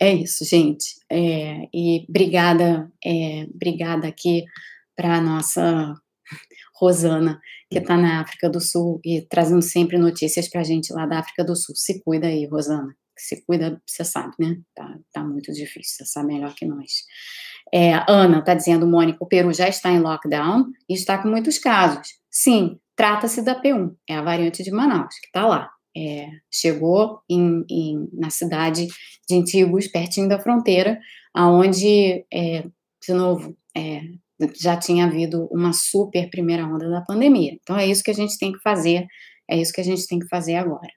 [0.00, 0.98] é, isso, gente.
[1.10, 4.44] É, e obrigada, é, obrigada aqui
[4.96, 5.94] para a nossa
[6.74, 7.38] Rosana,
[7.70, 11.18] que está na África do Sul e trazendo sempre notícias para a gente lá da
[11.18, 11.76] África do Sul.
[11.76, 12.96] Se cuida aí, Rosana.
[13.18, 14.56] Se cuida, você sabe, né?
[14.74, 17.04] Tá, tá muito difícil, você sabe melhor que nós.
[17.72, 21.58] É, Ana está dizendo, Mônica, o Peru já está em lockdown e está com muitos
[21.58, 22.14] casos.
[22.30, 25.70] Sim, trata-se da P1, é a variante de Manaus, que está lá.
[25.96, 28.86] É, chegou em, em, na cidade
[29.28, 31.00] de Antigos, pertinho da fronteira,
[31.34, 32.64] aonde, é,
[33.02, 34.02] de novo, é,
[34.58, 37.58] já tinha havido uma super primeira onda da pandemia.
[37.60, 39.06] Então é isso que a gente tem que fazer,
[39.48, 40.92] é isso que a gente tem que fazer agora.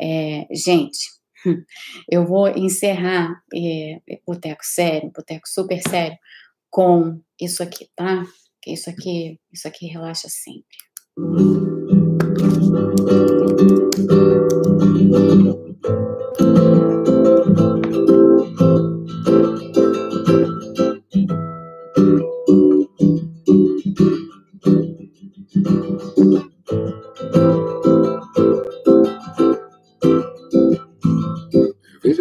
[0.00, 0.98] É, gente,
[2.10, 6.16] eu vou encerrar é, Boteco Sério, Boteco Super Sério,
[6.70, 8.24] com isso aqui, tá?
[8.66, 10.76] Isso aqui, isso aqui relaxa sempre.
[13.58, 13.74] Veja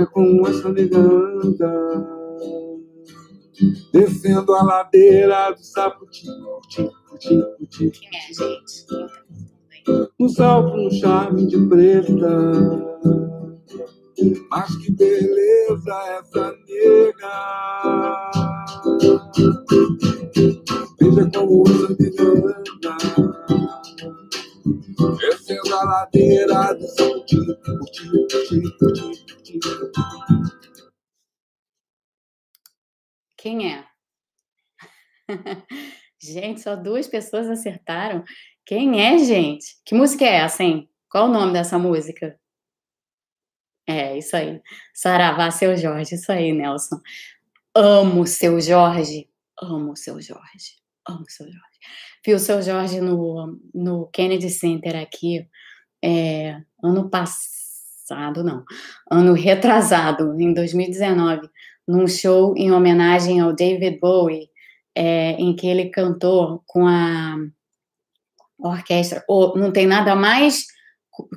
[0.07, 1.71] como essa neganda
[3.93, 7.91] descendo a ladeira do Saputi, puti, puti, puti.
[7.91, 8.87] Quem é, gente?
[10.19, 12.13] No salto, no charme de preta.
[14.49, 18.31] Mas que beleza essa nega!
[20.99, 22.97] Veja como essa neganda
[25.17, 27.37] descendo a ladeira do puti.
[33.37, 33.85] Quem é?
[36.21, 38.23] gente, só duas pessoas acertaram.
[38.67, 39.77] Quem é, gente?
[39.85, 40.89] Que música é essa, hein?
[41.09, 42.37] Qual o nome dessa música?
[43.87, 44.61] É, isso aí.
[44.93, 46.15] Saravá, seu Jorge.
[46.15, 46.99] Isso aí, Nelson.
[47.73, 49.29] Amo seu Jorge.
[49.57, 50.75] Amo seu Jorge.
[51.07, 51.79] Amo seu Jorge.
[52.25, 55.47] Vi o seu Jorge no, no Kennedy Center aqui
[56.03, 58.65] é, ano passado não,
[59.09, 61.49] ano retrasado, em 2019,
[61.87, 64.49] num show em homenagem ao David Bowie,
[64.93, 67.37] é, em que ele cantou com a
[68.59, 69.23] orquestra.
[69.29, 70.65] Oh, não tem nada mais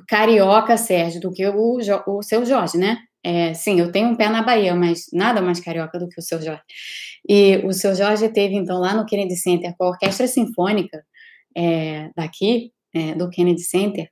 [0.07, 2.97] carioca, Sérgio, do que o, o seu Jorge, né?
[3.23, 6.23] É, sim, eu tenho um pé na Bahia, mas nada mais carioca do que o
[6.23, 6.63] seu Jorge.
[7.27, 11.03] E o seu Jorge teve, então, lá no Kennedy Center, com a Orquestra Sinfônica
[11.55, 14.09] é, daqui, é, do Kennedy Center,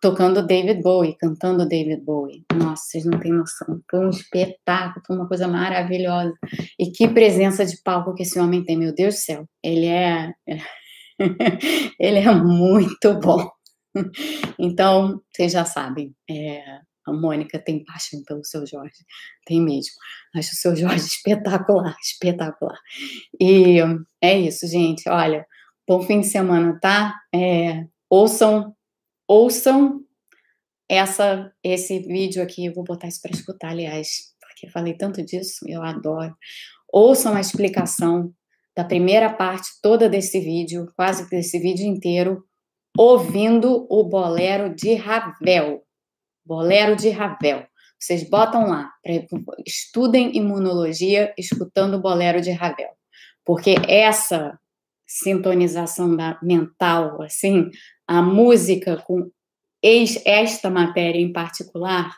[0.00, 2.44] tocando David Bowie, cantando David Bowie.
[2.54, 3.80] Nossa, vocês não têm noção.
[3.88, 6.32] Foi um espetáculo, foi uma coisa maravilhosa.
[6.78, 9.44] E que presença de palco que esse homem tem, meu Deus do céu.
[9.62, 10.32] Ele é.
[11.98, 13.50] ele é muito bom.
[14.58, 16.62] Então, vocês já sabem, é,
[17.06, 19.04] a Mônica tem paixão pelo seu Jorge,
[19.44, 19.94] tem mesmo.
[20.34, 22.78] Acho o seu Jorge espetacular, espetacular.
[23.40, 23.78] E
[24.20, 25.08] é isso, gente.
[25.08, 25.46] Olha,
[25.86, 27.14] bom fim de semana, tá?
[27.34, 28.74] É, ouçam
[29.28, 30.00] ouçam
[30.88, 35.24] essa, esse vídeo aqui, eu vou botar isso para escutar, aliás, que eu falei tanto
[35.24, 36.36] disso, eu adoro.
[36.92, 38.32] Ouçam a explicação
[38.80, 42.42] da primeira parte toda desse vídeo, quase desse vídeo inteiro,
[42.96, 45.82] ouvindo o bolero de Ravel.
[46.42, 47.66] Bolero de Ravel.
[47.98, 48.90] Vocês botam lá,
[49.66, 52.88] estudem imunologia escutando o bolero de Ravel.
[53.44, 54.58] Porque essa
[55.06, 57.68] sintonização da mental, assim,
[58.08, 59.30] a música com
[60.24, 62.16] esta matéria em particular,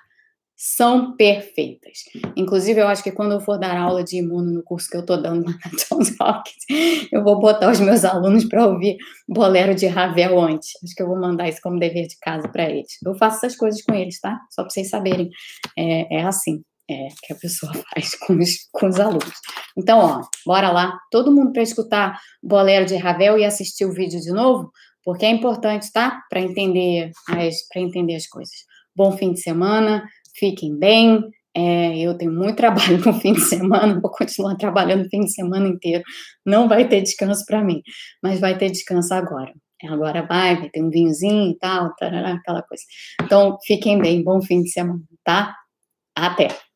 [0.65, 2.05] são perfeitas.
[2.37, 5.01] Inclusive, eu acho que quando eu for dar aula de imuno no curso que eu
[5.01, 8.97] estou dando na Johns Hopkins, eu vou botar os meus alunos para ouvir
[9.29, 10.71] Bolero de Ravel antes.
[10.85, 12.93] Acho que eu vou mandar isso como dever de casa para eles.
[13.05, 14.39] Eu faço essas coisas com eles, tá?
[14.51, 15.31] Só para vocês saberem.
[15.77, 19.35] É, é assim é, que a pessoa faz com os, com os alunos.
[19.77, 20.97] Então, ó, bora lá.
[21.11, 24.71] Todo mundo para escutar Bolero de Ravel e assistir o vídeo de novo,
[25.05, 26.23] porque é importante, tá?
[26.31, 28.55] Para entender as, para entender as coisas.
[28.95, 31.23] Bom fim de semana fiquem bem.
[31.55, 35.33] É, eu tenho muito trabalho no fim de semana, vou continuar trabalhando o fim de
[35.33, 36.03] semana inteiro.
[36.47, 37.83] Não vai ter descanso para mim,
[38.23, 39.53] mas vai ter descanso agora.
[39.85, 42.85] Agora vai, vai ter um vinhozinho e tal, tarará, aquela coisa.
[43.23, 45.55] Então, fiquem bem, bom fim de semana, tá?
[46.17, 46.72] Até!